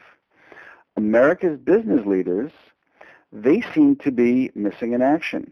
America's 0.96 1.58
business 1.58 2.06
leaders, 2.06 2.52
they 3.32 3.62
seem 3.74 3.96
to 3.98 4.12
be 4.12 4.52
missing 4.56 4.94
in 4.94 5.02
action. 5.02 5.52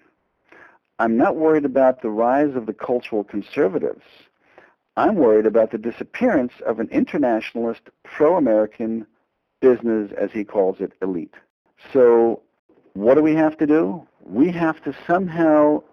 I'm 0.98 1.18
not 1.18 1.36
worried 1.36 1.66
about 1.66 2.02
the 2.02 2.10
rise 2.10 2.56
of 2.56 2.68
the 2.68 2.74
cultural 2.74 3.24
conservatives. 3.24 4.06
I'm 4.96 5.16
worried 5.16 5.46
about 5.46 5.72
the 5.72 5.78
disappearance 5.78 6.54
of 6.66 6.80
an 6.80 6.88
internationalist, 6.90 7.82
pro-American 8.04 9.06
business, 9.60 10.12
as 10.18 10.32
he 10.32 10.46
calls 10.46 10.80
it, 10.80 10.94
elite. 11.02 11.34
So 11.92 12.44
what 12.96 13.16
do 13.16 13.22
we 13.22 13.36
have 13.36 13.58
to 13.58 13.68
do? 13.68 14.08
We 14.24 14.52
have 14.54 14.82
to 14.86 14.96
somehow 15.06 15.84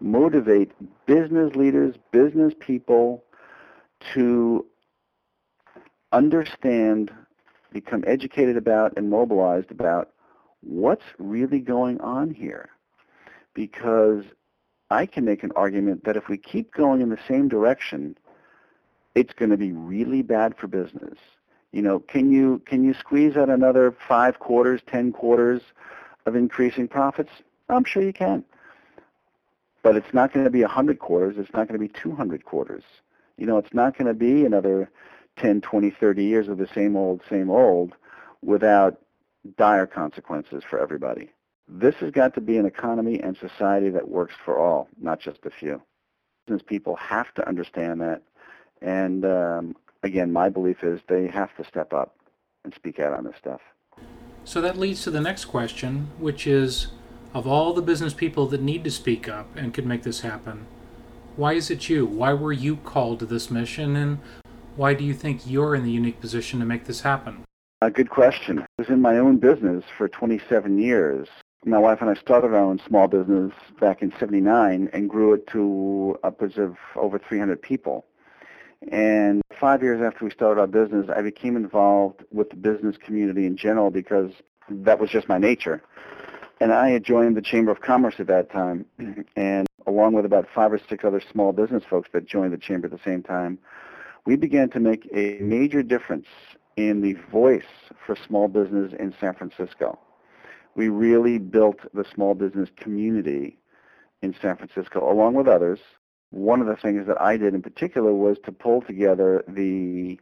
motivate 0.00 0.72
business 1.06 1.54
leaders, 1.54 1.94
business 2.10 2.52
people 2.58 3.24
to 4.12 4.66
understand, 6.12 7.12
become 7.72 8.02
educated 8.06 8.56
about, 8.56 8.92
and 8.96 9.08
mobilized 9.08 9.70
about 9.70 10.10
what's 10.60 11.04
really 11.18 11.60
going 11.60 12.00
on 12.00 12.30
here. 12.30 12.68
Because 13.54 14.24
I 14.90 15.06
can 15.06 15.24
make 15.24 15.44
an 15.44 15.52
argument 15.54 16.04
that 16.04 16.16
if 16.16 16.28
we 16.28 16.38
keep 16.38 16.74
going 16.74 17.00
in 17.00 17.08
the 17.08 17.18
same 17.28 17.48
direction, 17.48 18.18
it's 19.14 19.32
going 19.32 19.50
to 19.50 19.56
be 19.56 19.70
really 19.70 20.22
bad 20.22 20.56
for 20.56 20.66
business. 20.66 21.18
You 21.70 21.82
know, 21.82 22.00
can 22.00 22.32
you 22.32 22.62
can 22.66 22.82
you 22.82 22.94
squeeze 22.94 23.36
out 23.36 23.48
another 23.48 23.94
five 24.08 24.40
quarters, 24.40 24.80
ten 24.88 25.12
quarters 25.12 25.62
of 26.28 26.36
increasing 26.36 26.86
profits? 26.86 27.30
I'm 27.68 27.84
sure 27.84 28.02
you 28.02 28.12
can. 28.12 28.44
But 29.82 29.96
it's 29.96 30.12
not 30.12 30.32
going 30.32 30.44
to 30.44 30.50
be 30.50 30.62
100 30.62 30.98
quarters. 30.98 31.36
It's 31.38 31.52
not 31.52 31.68
going 31.68 31.80
to 31.80 31.86
be 31.86 31.88
200 31.88 32.44
quarters. 32.44 32.84
You 33.36 33.46
know, 33.46 33.58
it's 33.58 33.74
not 33.74 33.96
going 33.96 34.08
to 34.08 34.14
be 34.14 34.44
another 34.44 34.90
10, 35.36 35.60
20, 35.60 35.90
30 35.90 36.24
years 36.24 36.48
of 36.48 36.58
the 36.58 36.68
same 36.74 36.96
old, 36.96 37.22
same 37.28 37.50
old 37.50 37.94
without 38.42 39.00
dire 39.56 39.86
consequences 39.86 40.62
for 40.68 40.78
everybody. 40.78 41.30
This 41.68 41.94
has 41.96 42.10
got 42.10 42.34
to 42.34 42.40
be 42.40 42.56
an 42.56 42.66
economy 42.66 43.20
and 43.20 43.36
society 43.36 43.90
that 43.90 44.08
works 44.08 44.34
for 44.44 44.58
all, 44.58 44.88
not 45.00 45.20
just 45.20 45.44
a 45.44 45.50
few. 45.50 45.82
Business 46.46 46.62
people 46.66 46.96
have 46.96 47.32
to 47.34 47.46
understand 47.46 48.00
that. 48.00 48.22
And 48.80 49.24
um, 49.24 49.76
again, 50.02 50.32
my 50.32 50.48
belief 50.48 50.82
is 50.82 51.00
they 51.08 51.26
have 51.28 51.54
to 51.56 51.64
step 51.64 51.92
up 51.92 52.16
and 52.64 52.74
speak 52.74 52.98
out 52.98 53.12
on 53.12 53.24
this 53.24 53.36
stuff. 53.38 53.60
So 54.48 54.62
that 54.62 54.78
leads 54.78 55.02
to 55.02 55.10
the 55.10 55.20
next 55.20 55.44
question, 55.44 56.08
which 56.18 56.46
is 56.46 56.86
of 57.34 57.46
all 57.46 57.74
the 57.74 57.82
business 57.82 58.14
people 58.14 58.46
that 58.46 58.62
need 58.62 58.82
to 58.84 58.90
speak 58.90 59.28
up 59.28 59.54
and 59.54 59.74
could 59.74 59.84
make 59.84 60.04
this 60.04 60.20
happen, 60.20 60.64
why 61.36 61.52
is 61.52 61.70
it 61.70 61.90
you? 61.90 62.06
Why 62.06 62.32
were 62.32 62.54
you 62.54 62.76
called 62.76 63.18
to 63.18 63.26
this 63.26 63.50
mission? 63.50 63.94
And 63.94 64.20
why 64.74 64.94
do 64.94 65.04
you 65.04 65.12
think 65.12 65.42
you're 65.46 65.74
in 65.74 65.84
the 65.84 65.90
unique 65.90 66.18
position 66.18 66.60
to 66.60 66.64
make 66.64 66.86
this 66.86 67.02
happen? 67.02 67.44
A 67.82 67.90
good 67.90 68.08
question. 68.08 68.60
I 68.60 68.66
was 68.78 68.88
in 68.88 69.02
my 69.02 69.18
own 69.18 69.36
business 69.36 69.84
for 69.98 70.08
27 70.08 70.78
years. 70.78 71.28
My 71.66 71.78
wife 71.78 71.98
and 72.00 72.08
I 72.08 72.14
started 72.14 72.54
our 72.54 72.64
own 72.64 72.80
small 72.88 73.06
business 73.06 73.52
back 73.78 74.00
in 74.00 74.14
79 74.18 74.88
and 74.94 75.10
grew 75.10 75.34
it 75.34 75.46
to 75.48 76.18
upwards 76.24 76.56
of 76.56 76.78
over 76.96 77.18
300 77.18 77.60
people. 77.60 78.06
And 78.90 79.42
five 79.58 79.82
years 79.82 80.00
after 80.00 80.24
we 80.24 80.30
started 80.30 80.60
our 80.60 80.66
business, 80.66 81.08
I 81.14 81.22
became 81.22 81.56
involved 81.56 82.24
with 82.30 82.50
the 82.50 82.56
business 82.56 82.96
community 82.96 83.46
in 83.46 83.56
general 83.56 83.90
because 83.90 84.30
that 84.70 85.00
was 85.00 85.10
just 85.10 85.28
my 85.28 85.38
nature. 85.38 85.82
And 86.60 86.72
I 86.72 86.90
had 86.90 87.04
joined 87.04 87.36
the 87.36 87.42
Chamber 87.42 87.70
of 87.70 87.80
Commerce 87.80 88.14
at 88.18 88.26
that 88.28 88.50
time, 88.50 88.84
and 89.36 89.66
along 89.86 90.12
with 90.14 90.24
about 90.24 90.46
five 90.54 90.72
or 90.72 90.80
six 90.88 91.04
other 91.04 91.22
small 91.32 91.52
business 91.52 91.82
folks 91.88 92.08
that 92.12 92.26
joined 92.26 92.52
the 92.52 92.58
Chamber 92.58 92.86
at 92.86 92.92
the 92.92 93.00
same 93.04 93.22
time, 93.22 93.58
we 94.26 94.36
began 94.36 94.68
to 94.70 94.80
make 94.80 95.08
a 95.14 95.38
major 95.40 95.82
difference 95.82 96.26
in 96.76 97.00
the 97.00 97.14
voice 97.30 97.62
for 98.04 98.16
small 98.26 98.48
business 98.48 98.92
in 98.98 99.14
San 99.20 99.34
Francisco. 99.34 99.98
We 100.74 100.88
really 100.88 101.38
built 101.38 101.78
the 101.94 102.04
small 102.14 102.34
business 102.34 102.68
community 102.76 103.58
in 104.22 104.34
San 104.40 104.56
Francisco, 104.56 105.10
along 105.10 105.34
with 105.34 105.48
others, 105.48 105.80
one 106.30 106.60
of 106.60 106.66
the 106.66 106.76
things 106.76 107.06
that 107.06 107.20
I 107.20 107.36
did 107.36 107.54
in 107.54 107.62
particular 107.62 108.12
was 108.12 108.36
to 108.44 108.52
pull 108.52 108.82
together 108.82 109.44
the 109.48 110.18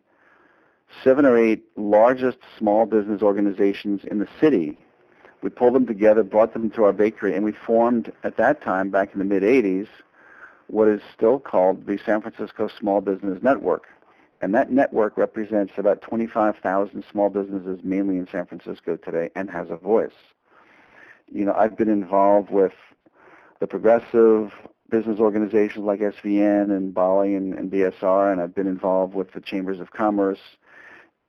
seven 1.03 1.27
or 1.27 1.37
eight 1.37 1.65
largest 1.77 2.39
small 2.59 2.87
business 2.87 3.23
organizations 3.23 4.03
in 4.05 4.19
the 4.19 4.29
city. 4.41 4.79
We 5.43 5.51
pulled 5.51 5.75
them 5.75 5.87
together, 5.87 6.23
brought 6.23 6.53
them 6.53 6.71
to 6.71 6.85
our 6.85 6.93
bakery, 6.93 7.35
and 7.35 7.45
we 7.45 7.53
formed 7.53 8.13
at 8.25 8.37
that 8.37 8.63
time, 8.63 8.91
back 8.91 9.13
in 9.13 9.19
the 9.19 9.25
mid-80s, 9.25 9.89
what 10.69 10.89
is 10.89 11.01
still 11.15 11.39
called 11.39 11.87
the 11.87 11.99
San 12.05 12.21
Francisco 12.23 12.69
Small 12.69 13.01
Business 13.01 13.43
Network. 13.43 13.87
And 14.41 14.55
that 14.55 14.71
network 14.71 15.17
represents 15.17 15.73
about 15.77 16.03
25,000 16.03 17.05
small 17.11 17.31
businesses, 17.31 17.81
mainly 17.83 18.17
in 18.17 18.29
San 18.31 18.47
Francisco 18.47 18.97
today, 18.97 19.31
and 19.35 19.51
has 19.51 19.71
a 19.71 19.77
voice. 19.77 20.11
You 21.33 21.45
know, 21.45 21.55
I've 21.55 21.77
been 21.77 21.89
involved 21.89 22.51
with 22.51 22.73
the 23.61 23.67
Progressive 23.67 24.53
business 24.91 25.19
organizations 25.19 25.85
like 25.85 26.01
SVN 26.01 26.71
and 26.71 26.95
BALLE 26.95 27.23
and, 27.23 27.55
and 27.55 27.71
BSR, 27.71 28.33
and 28.33 28.41
I've 28.41 28.55
been 28.55 28.67
involved 28.67 29.15
with 29.15 29.33
the 29.33 29.41
Chambers 29.41 29.81
of 29.81 29.93
Commerce. 29.93 30.39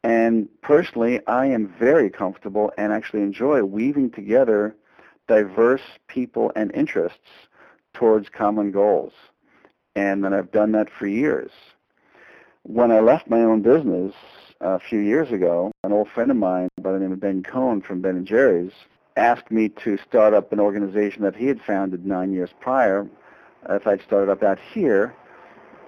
And 0.03 0.47
personally, 0.61 1.25
I 1.27 1.47
am 1.47 1.73
very 1.79 2.09
comfortable 2.09 2.71
and 2.77 2.93
actually 2.93 3.21
enjoy 3.21 3.63
weaving 3.63 4.11
together 4.11 4.75
diverse 5.27 5.81
people 6.07 6.51
and 6.55 6.73
interests 6.73 7.47
towards 7.93 8.29
common 8.29 8.71
goals. 8.71 9.13
And 9.95 10.23
then 10.23 10.33
I've 10.33 10.51
done 10.51 10.71
that 10.73 10.89
for 10.89 11.07
years. 11.07 11.51
When 12.63 12.91
I 12.91 12.99
left 12.99 13.29
my 13.29 13.41
own 13.41 13.61
business 13.61 14.13
uh, 14.61 14.69
a 14.69 14.79
few 14.79 14.99
years 14.99 15.31
ago, 15.31 15.71
an 15.83 15.91
old 15.91 16.09
friend 16.09 16.29
of 16.29 16.37
mine 16.37 16.69
by 16.81 16.91
the 16.91 16.99
name 16.99 17.11
of 17.11 17.19
Ben 17.19 17.43
Cohen 17.43 17.81
from 17.81 18.01
Ben 18.01 18.25
& 18.25 18.27
Jerry's 18.27 18.71
asked 19.15 19.49
me 19.49 19.69
to 19.69 19.97
start 19.97 20.33
up 20.33 20.53
an 20.53 20.59
organization 20.59 21.23
that 21.23 21.35
he 21.35 21.47
had 21.47 21.59
founded 21.61 22.05
nine 22.05 22.31
years 22.31 22.51
prior 22.59 23.07
if 23.69 23.87
I'd 23.87 24.01
started 24.01 24.31
up 24.31 24.43
out 24.43 24.59
here. 24.73 25.13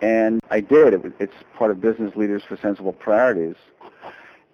And 0.02 0.40
I 0.50 0.62
did. 0.62 0.94
It, 0.94 1.14
it's 1.20 1.34
part 1.56 1.72
of 1.72 1.82
Business 1.82 2.16
Leaders 2.16 2.44
for 2.48 2.58
Sensible 2.58 2.94
Priorities. 2.94 3.56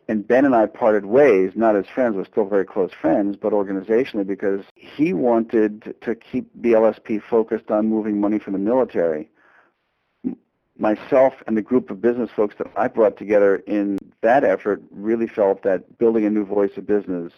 And 0.07 0.27
Ben 0.27 0.45
and 0.45 0.55
I 0.55 0.67
parted 0.67 1.05
ways, 1.05 1.53
not 1.55 1.75
as 1.75 1.85
friends, 1.88 2.15
we're 2.15 2.25
still 2.25 2.45
very 2.45 2.65
close 2.65 2.91
friends, 2.91 3.35
but 3.35 3.53
organizationally 3.53 4.25
because 4.25 4.63
he 4.75 5.13
wanted 5.13 5.95
to 6.01 6.13
keep 6.15 6.47
BLSP 6.61 7.23
focused 7.23 7.71
on 7.71 7.89
moving 7.89 8.19
money 8.19 8.38
from 8.38 8.53
the 8.53 8.59
military. 8.59 9.29
Myself 10.77 11.33
and 11.47 11.57
the 11.57 11.61
group 11.61 11.89
of 11.89 12.01
business 12.01 12.29
folks 12.35 12.55
that 12.59 12.67
I 12.75 12.88
brought 12.88 13.17
together 13.17 13.57
in 13.65 13.97
that 14.21 14.43
effort 14.43 14.83
really 14.91 15.27
felt 15.27 15.63
that 15.63 15.97
building 15.97 16.25
a 16.25 16.29
new 16.29 16.45
voice 16.45 16.77
of 16.77 16.85
business 16.85 17.31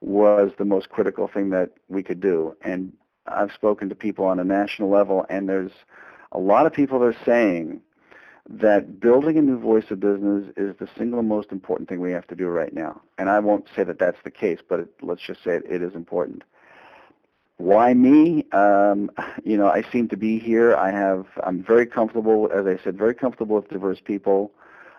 was 0.00 0.52
the 0.58 0.64
most 0.64 0.90
critical 0.90 1.26
thing 1.26 1.50
that 1.50 1.70
we 1.88 2.02
could 2.02 2.20
do. 2.20 2.54
And 2.60 2.92
I've 3.28 3.52
spoken 3.52 3.88
to 3.88 3.94
people 3.94 4.24
on 4.24 4.38
a 4.38 4.44
national 4.44 4.90
level, 4.90 5.26
and 5.28 5.48
there's 5.48 5.72
a 6.32 6.38
lot 6.38 6.66
of 6.66 6.72
people 6.72 6.98
that 7.00 7.06
are 7.06 7.24
saying 7.24 7.80
that 8.48 9.00
building 9.00 9.36
a 9.36 9.42
new 9.42 9.58
voice 9.58 9.90
of 9.90 10.00
business 10.00 10.52
is 10.56 10.76
the 10.78 10.88
single 10.96 11.22
most 11.22 11.50
important 11.50 11.88
thing 11.88 12.00
we 12.00 12.12
have 12.12 12.26
to 12.28 12.36
do 12.36 12.46
right 12.46 12.72
now. 12.72 13.00
And 13.18 13.28
I 13.28 13.40
won't 13.40 13.66
say 13.74 13.82
that 13.84 13.98
that's 13.98 14.22
the 14.22 14.30
case, 14.30 14.60
but 14.68 14.80
it, 14.80 14.88
let's 15.02 15.22
just 15.22 15.42
say 15.42 15.56
it, 15.56 15.64
it 15.68 15.82
is 15.82 15.94
important. 15.94 16.44
Why 17.58 17.94
me? 17.94 18.44
Um, 18.52 19.10
you 19.42 19.56
know, 19.56 19.68
I 19.68 19.82
seem 19.90 20.08
to 20.08 20.16
be 20.16 20.38
here. 20.38 20.76
I 20.76 20.90
have. 20.90 21.26
I'm 21.42 21.62
very 21.62 21.86
comfortable, 21.86 22.50
as 22.52 22.66
I 22.66 22.82
said, 22.84 22.98
very 22.98 23.14
comfortable 23.14 23.56
with 23.56 23.68
diverse 23.68 23.98
people. 24.04 24.52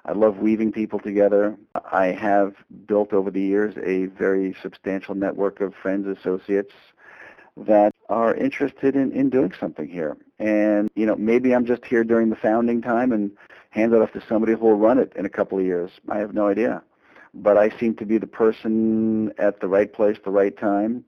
I 0.05 0.13
love 0.13 0.37
weaving 0.37 0.71
people 0.71 0.99
together. 0.99 1.55
I 1.91 2.07
have 2.07 2.55
built 2.87 3.13
over 3.13 3.29
the 3.29 3.41
years 3.41 3.75
a 3.83 4.05
very 4.05 4.55
substantial 4.61 5.15
network 5.15 5.61
of 5.61 5.75
friends, 5.75 6.07
associates 6.07 6.73
that 7.57 7.93
are 8.09 8.33
interested 8.35 8.95
in, 8.95 9.11
in 9.11 9.29
doing 9.29 9.53
something 9.59 9.87
here. 9.87 10.17
And, 10.39 10.89
you 10.95 11.05
know, 11.05 11.15
maybe 11.15 11.53
I'm 11.53 11.65
just 11.65 11.85
here 11.85 12.03
during 12.03 12.29
the 12.29 12.35
founding 12.35 12.81
time 12.81 13.11
and 13.11 13.31
hand 13.71 13.93
it 13.93 14.01
off 14.01 14.13
to 14.13 14.23
somebody 14.27 14.53
who 14.53 14.59
will 14.59 14.77
run 14.77 14.97
it 14.97 15.11
in 15.15 15.25
a 15.25 15.29
couple 15.29 15.57
of 15.57 15.65
years. 15.65 15.91
I 16.09 16.19
have 16.19 16.33
no 16.33 16.47
idea. 16.47 16.81
But 17.33 17.57
I 17.57 17.69
seem 17.77 17.95
to 17.95 18.05
be 18.05 18.17
the 18.17 18.27
person 18.27 19.33
at 19.37 19.59
the 19.59 19.67
right 19.67 19.91
place, 19.91 20.17
the 20.23 20.31
right 20.31 20.57
time, 20.57 21.03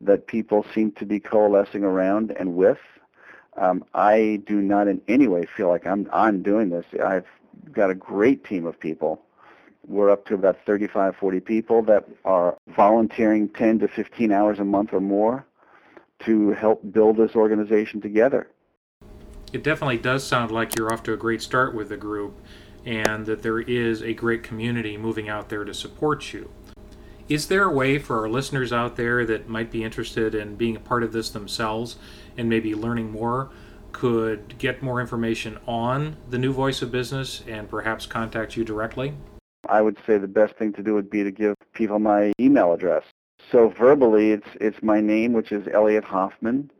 that 0.00 0.26
people 0.26 0.66
seem 0.74 0.92
to 0.92 1.06
be 1.06 1.20
coalescing 1.20 1.84
around 1.84 2.32
and 2.32 2.54
with. 2.54 2.78
Um, 3.56 3.84
I 3.94 4.42
do 4.46 4.60
not 4.60 4.88
in 4.88 5.00
any 5.08 5.28
way 5.28 5.46
feel 5.56 5.68
like 5.68 5.86
I'm, 5.86 6.08
I'm 6.12 6.42
doing 6.42 6.70
this. 6.70 6.86
I've 7.02 7.26
got 7.72 7.90
a 7.90 7.94
great 7.94 8.44
team 8.44 8.66
of 8.66 8.78
people. 8.78 9.22
We're 9.86 10.10
up 10.10 10.26
to 10.26 10.34
about 10.34 10.58
35, 10.64 11.16
40 11.16 11.40
people 11.40 11.82
that 11.82 12.08
are 12.24 12.56
volunteering 12.68 13.48
10 13.48 13.80
to 13.80 13.88
15 13.88 14.30
hours 14.32 14.58
a 14.58 14.64
month 14.64 14.92
or 14.92 15.00
more 15.00 15.44
to 16.24 16.52
help 16.52 16.80
build 16.92 17.16
this 17.16 17.34
organization 17.34 18.00
together. 18.00 18.48
It 19.52 19.62
definitely 19.62 19.98
does 19.98 20.24
sound 20.24 20.50
like 20.50 20.76
you're 20.76 20.92
off 20.92 21.02
to 21.04 21.12
a 21.12 21.16
great 21.16 21.42
start 21.42 21.74
with 21.74 21.90
the 21.90 21.96
group 21.96 22.40
and 22.84 23.26
that 23.26 23.42
there 23.42 23.60
is 23.60 24.02
a 24.02 24.14
great 24.14 24.42
community 24.42 24.96
moving 24.96 25.28
out 25.28 25.48
there 25.48 25.64
to 25.64 25.74
support 25.74 26.32
you. 26.32 26.50
Is 27.28 27.48
there 27.48 27.64
a 27.64 27.72
way 27.72 27.98
for 27.98 28.20
our 28.20 28.28
listeners 28.28 28.72
out 28.72 28.96
there 28.96 29.24
that 29.26 29.48
might 29.48 29.70
be 29.70 29.84
interested 29.84 30.34
in 30.34 30.56
being 30.56 30.76
a 30.76 30.80
part 30.80 31.02
of 31.02 31.12
this 31.12 31.30
themselves 31.30 31.96
and 32.36 32.48
maybe 32.48 32.74
learning 32.74 33.10
more 33.10 33.50
could 33.92 34.58
get 34.58 34.82
more 34.82 35.00
information 35.00 35.58
on 35.66 36.16
the 36.30 36.38
new 36.38 36.52
voice 36.52 36.82
of 36.82 36.90
business 36.90 37.42
and 37.46 37.68
perhaps 37.68 38.06
contact 38.06 38.56
you 38.56 38.64
directly? 38.64 39.14
I 39.68 39.80
would 39.80 39.96
say 40.06 40.18
the 40.18 40.26
best 40.26 40.54
thing 40.56 40.72
to 40.72 40.82
do 40.82 40.94
would 40.94 41.10
be 41.10 41.22
to 41.22 41.30
give 41.30 41.54
people 41.72 41.98
my 41.98 42.32
email 42.40 42.72
address. 42.72 43.04
So 43.50 43.68
verbally, 43.68 44.32
it's 44.32 44.48
it's 44.60 44.82
my 44.82 45.00
name, 45.00 45.32
which 45.32 45.52
is 45.52 45.66
Elliot 45.72 46.04
Hoffman, 46.04 46.70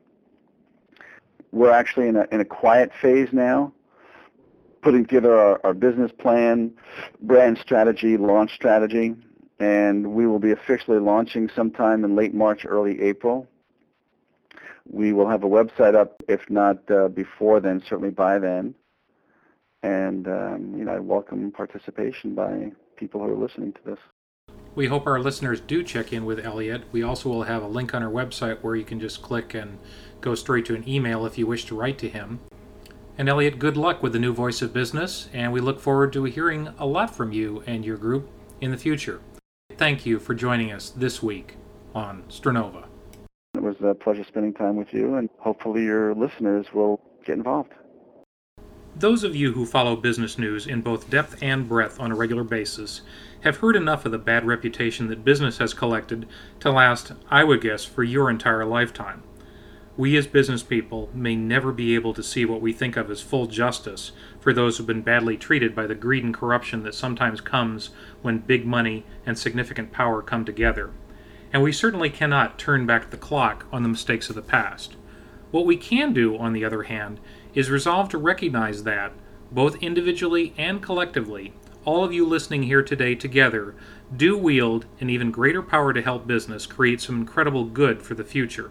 We're 1.52 1.70
actually 1.70 2.09
in 2.09 2.16
a 2.16 2.26
in 2.33 2.40
a 2.40 2.44
quiet 2.44 2.90
phase 3.00 3.28
now, 3.33 3.72
putting 4.83 5.05
together 5.05 5.38
our, 5.38 5.61
our 5.64 5.74
business 5.74 6.11
plan, 6.18 6.72
brand 7.20 7.59
strategy, 7.59 8.16
launch 8.16 8.55
strategy, 8.55 9.14
and 9.61 10.14
we 10.14 10.26
will 10.26 10.38
be 10.38 10.50
officially 10.50 10.98
launching 10.98 11.50
sometime 11.55 12.05
in 12.05 12.16
late 12.16 12.35
March, 12.35 12.64
early 12.66 13.00
April. 13.02 13.46
We 14.92 15.14
will 15.14 15.28
have 15.28 15.42
a 15.42 15.48
website 15.48 15.96
up, 15.96 16.22
if 16.28 16.48
not 16.50 16.88
uh, 16.90 17.09
before 17.09 17.61
then, 17.61 17.83
certainly 17.88 18.11
by 18.11 18.38
then. 18.38 18.74
And 19.83 20.28
um, 20.28 20.74
you 20.76 20.85
know, 20.85 20.92
I 20.92 20.98
welcome 21.00 21.50
participation 21.50 22.35
by 22.35 22.70
people 22.96 23.20
who 23.20 23.33
are 23.33 23.37
listening 23.37 23.72
to 23.72 23.81
this. 23.85 23.98
We 24.74 24.87
hope 24.87 25.07
our 25.07 25.18
listeners 25.18 25.61
do 25.61 25.83
check 25.83 26.12
in 26.12 26.24
with 26.24 26.44
Elliot. 26.44 26.85
We 26.92 27.02
also 27.02 27.31
will 27.31 27.42
have 27.44 27.62
a 27.62 27.66
link 27.66 27.94
on 27.94 28.02
our 28.02 28.11
website 28.11 28.62
where 28.62 28.76
you 28.76 28.85
can 28.85 29.00
just 29.00 29.22
click 29.22 29.55
and 29.55 29.78
go 30.20 30.35
straight 30.35 30.66
to 30.66 30.74
an 30.74 30.88
email 30.88 31.26
if 31.26 31.37
you 31.37 31.46
wish 31.46 31.64
to 31.66 31.74
write 31.74 31.98
to 31.98 32.09
him. 32.09 32.40
And 33.18 33.28
Elliot, 33.28 33.59
good 33.59 33.76
luck 33.76 34.02
with 34.02 34.12
the 34.12 34.18
new 34.18 34.33
voice 34.33 34.62
of 34.62 34.72
business, 34.72 35.28
and 35.33 35.52
we 35.52 35.61
look 35.61 35.81
forward 35.81 36.12
to 36.14 36.24
hearing 36.24 36.68
a 36.78 36.87
lot 36.87 37.14
from 37.14 37.33
you 37.33 37.62
and 37.66 37.85
your 37.85 37.96
group 37.96 38.31
in 38.61 38.70
the 38.70 38.78
future. 38.78 39.20
Thank 39.76 40.07
you 40.07 40.18
for 40.18 40.35
joining 40.35 40.70
us 40.72 40.90
this 40.90 41.22
week 41.22 41.57
on 41.94 42.24
Strenova. 42.28 42.91
Was 43.80 43.90
a 43.90 43.94
pleasure 43.94 44.24
spending 44.24 44.52
time 44.52 44.76
with 44.76 44.92
you, 44.92 45.14
and 45.14 45.30
hopefully 45.38 45.85
your 45.85 46.14
listeners 46.14 46.66
will 46.74 47.00
get 47.24 47.37
involved. 47.37 47.72
Those 48.94 49.24
of 49.24 49.35
you 49.35 49.52
who 49.52 49.64
follow 49.64 49.96
business 49.96 50.37
news 50.37 50.66
in 50.66 50.82
both 50.82 51.08
depth 51.08 51.42
and 51.42 51.66
breadth 51.66 51.98
on 51.98 52.12
a 52.12 52.14
regular 52.14 52.44
basis 52.44 53.00
have 53.40 53.56
heard 53.56 53.74
enough 53.74 54.04
of 54.04 54.12
the 54.12 54.18
bad 54.18 54.46
reputation 54.46 55.08
that 55.08 55.24
business 55.24 55.56
has 55.56 55.72
collected 55.72 56.28
to 56.61 56.70
last, 56.70 57.12
I 57.30 57.44
would 57.44 57.62
guess, 57.62 57.82
for 57.87 58.04
your 58.04 58.28
entire 58.28 58.66
lifetime. 58.66 59.22
We 59.96 60.18
as 60.18 60.26
business 60.26 60.62
people 60.62 61.08
may 61.14 61.35
never 61.35 61.72
be 61.72 61.94
able 61.94 62.12
to 62.12 62.22
see 62.22 62.44
what 62.44 62.61
we 62.61 62.74
think 62.74 62.98
of 62.98 63.11
as 63.11 63.22
full 63.22 63.46
justice 63.46 64.12
for 64.38 64.52
those 64.52 64.76
who've 64.76 64.87
been 64.87 65.00
badly 65.00 65.38
treated 65.38 65.74
by 65.74 65.87
the 65.87 65.94
greed 65.94 66.24
and 66.24 66.35
corruption 66.35 66.82
that 66.82 66.94
sometimes 66.94 67.40
comes 67.40 67.88
when 68.20 68.40
big 68.40 68.66
money 68.66 69.06
and 69.24 69.38
significant 69.38 69.92
power 69.92 70.20
come 70.20 70.44
together 70.44 70.90
and 71.52 71.62
we 71.62 71.72
certainly 71.72 72.10
cannot 72.10 72.58
turn 72.58 72.86
back 72.86 73.10
the 73.10 73.16
clock 73.16 73.66
on 73.72 73.82
the 73.82 73.88
mistakes 73.88 74.28
of 74.28 74.34
the 74.34 74.42
past. 74.42 74.96
What 75.50 75.66
we 75.66 75.76
can 75.76 76.12
do, 76.12 76.36
on 76.38 76.52
the 76.52 76.64
other 76.64 76.84
hand, 76.84 77.20
is 77.54 77.70
resolve 77.70 78.08
to 78.10 78.18
recognize 78.18 78.84
that, 78.84 79.12
both 79.50 79.82
individually 79.82 80.54
and 80.56 80.82
collectively, 80.82 81.52
all 81.84 82.04
of 82.04 82.12
you 82.12 82.24
listening 82.24 82.62
here 82.62 82.82
today 82.82 83.14
together 83.14 83.74
do 84.16 84.38
wield 84.38 84.86
an 85.00 85.10
even 85.10 85.30
greater 85.30 85.62
power 85.62 85.92
to 85.92 86.00
help 86.00 86.26
business 86.26 86.64
create 86.64 87.00
some 87.00 87.16
incredible 87.16 87.64
good 87.64 88.02
for 88.02 88.14
the 88.14 88.24
future. 88.24 88.70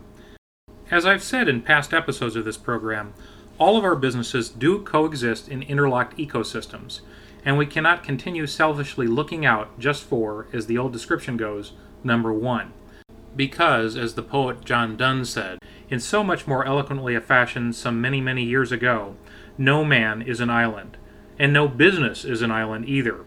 As 0.89 1.05
I've 1.05 1.23
said 1.23 1.47
in 1.47 1.61
past 1.61 1.93
episodes 1.93 2.35
of 2.35 2.45
this 2.45 2.57
program, 2.57 3.13
all 3.57 3.77
of 3.77 3.83
our 3.83 3.95
businesses 3.95 4.49
do 4.49 4.81
coexist 4.81 5.47
in 5.47 5.61
interlocked 5.61 6.17
ecosystems, 6.17 7.01
and 7.45 7.57
we 7.57 7.65
cannot 7.65 8.03
continue 8.03 8.47
selfishly 8.47 9.07
looking 9.07 9.45
out 9.45 9.77
just 9.79 10.03
for, 10.03 10.47
as 10.51 10.65
the 10.65 10.77
old 10.77 10.93
description 10.93 11.37
goes, 11.37 11.73
number 12.03 12.33
one. 12.33 12.73
Because, 13.35 13.95
as 13.95 14.15
the 14.15 14.23
poet 14.23 14.65
John 14.65 14.97
Donne 14.97 15.25
said, 15.25 15.59
in 15.89 15.99
so 15.99 16.23
much 16.23 16.47
more 16.47 16.65
eloquently 16.65 17.15
a 17.15 17.21
fashion 17.21 17.73
some 17.73 18.01
many, 18.01 18.21
many 18.21 18.43
years 18.43 18.71
ago, 18.71 19.15
no 19.57 19.85
man 19.85 20.21
is 20.21 20.39
an 20.39 20.49
island, 20.49 20.97
and 21.39 21.53
no 21.53 21.67
business 21.67 22.25
is 22.25 22.41
an 22.41 22.51
island 22.51 22.87
either. 22.87 23.25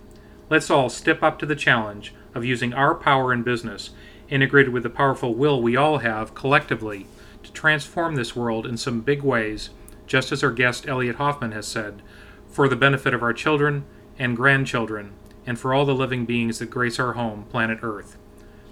Let's 0.51 0.71
all 0.71 0.91
step 0.91 1.23
up 1.23 1.39
to 1.39 1.47
the 1.47 1.57
challenge 1.57 2.15
of 2.35 2.45
using 2.45 2.75
our 2.75 2.95
power 2.95 3.33
in 3.33 3.43
business, 3.43 3.91
integrated 4.29 4.73
with 4.73 4.83
the 4.83 4.91
powerful 4.91 5.35
will 5.35 5.63
we 5.63 5.77
all 5.77 5.99
have 5.99 6.35
collectively, 6.35 7.07
to 7.43 7.53
transform 7.53 8.15
this 8.15 8.35
world 8.37 8.67
in 8.67 8.77
some 8.77 9.01
big 9.01 9.23
ways, 9.23 9.71
just 10.07 10.33
as 10.33 10.43
our 10.43 10.51
guest 10.51 10.89
Elliot 10.89 11.17
Hoffman 11.17 11.53
has 11.53 11.67
said, 11.67 12.03
for 12.49 12.69
the 12.69 12.77
benefit 12.77 13.15
of 13.15 13.23
our 13.23 13.33
children 13.33 13.85
and 14.19 14.37
grandchildren, 14.37 15.13
and 15.47 15.59
for 15.59 15.75
all 15.75 15.85
the 15.85 15.95
living 15.95 16.25
beings 16.25 16.59
that 16.59 16.71
grace 16.71 16.99
our 16.99 17.13
home, 17.13 17.45
planet 17.51 17.79
Earth. 17.83 18.17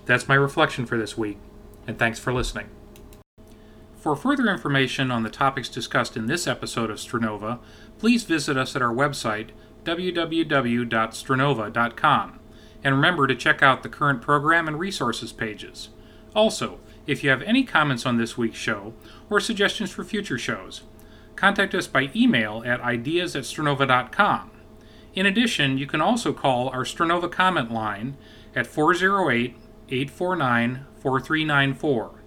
That's 0.05 0.29
my 0.29 0.35
reflection 0.35 0.85
for 0.87 0.99
this 0.99 1.17
week, 1.17 1.38
and 1.87 1.97
thanks 1.99 2.19
for 2.19 2.33
listening. 2.33 2.67
For 3.97 4.17
further 4.17 4.49
information 4.49 5.12
on 5.12 5.23
the 5.23 5.31
topics 5.31 5.69
discussed 5.69 6.17
in 6.17 6.27
this 6.27 6.49
episode 6.49 6.91
of 6.91 6.99
Strenova, 6.99 7.61
please 7.99 8.25
visit 8.25 8.57
us 8.57 8.75
at 8.75 8.83
our 8.83 8.93
website, 8.93 9.51
www.strenova.com, 9.85 12.41
and 12.83 12.97
remember 12.97 13.29
to 13.29 13.37
check 13.37 13.62
out 13.62 13.85
the 13.85 13.88
current 13.88 14.21
program 14.21 14.67
and 14.67 14.81
resources 14.81 15.33
pages. 15.33 15.91
Also, 16.35 16.81
if 17.07 17.23
you 17.23 17.31
have 17.31 17.43
any 17.43 17.62
comments 17.62 18.05
on 18.05 18.17
this 18.17 18.37
week's 18.37 18.59
show 18.59 18.95
or 19.31 19.38
suggestions 19.38 19.93
for 19.93 20.03
future 20.03 20.38
shows, 20.38 20.83
contact 21.37 21.73
us 21.75 21.87
by 21.87 22.11
email 22.15 22.62
at 22.67 22.81
ideas 22.81 23.37
at 23.37 23.45
strenova.com. 23.45 24.51
In 25.15 25.27
addition, 25.27 25.79
you 25.79 25.87
can 25.87 26.01
also 26.01 26.33
call 26.33 26.71
our 26.71 26.85
Strenova 26.85 27.31
comment 27.31 27.71
line 27.71 28.17
at 28.55 28.67
408 28.67 29.57
849 29.88 30.87
4394. 30.97 32.23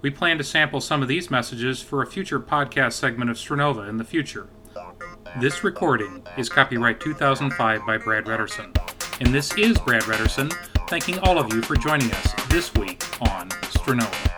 We 0.00 0.10
plan 0.10 0.38
to 0.38 0.44
sample 0.44 0.80
some 0.80 1.02
of 1.02 1.08
these 1.08 1.30
messages 1.30 1.80
for 1.80 2.02
a 2.02 2.06
future 2.06 2.38
podcast 2.38 2.92
segment 2.92 3.30
of 3.30 3.36
Strenova 3.36 3.88
in 3.88 3.96
the 3.96 4.04
future. 4.04 4.48
This 5.40 5.64
recording 5.64 6.22
is 6.36 6.48
copyright 6.48 7.00
2005 7.00 7.86
by 7.86 7.98
Brad 7.98 8.24
Redderson. 8.24 8.76
And 9.20 9.34
this 9.34 9.56
is 9.56 9.78
Brad 9.78 10.02
Redderson, 10.02 10.52
thanking 10.88 11.18
all 11.20 11.38
of 11.38 11.52
you 11.52 11.62
for 11.62 11.76
joining 11.76 12.10
us 12.12 12.32
this 12.48 12.74
week 12.74 13.02
on 13.30 13.48
Strenova. 13.48 14.33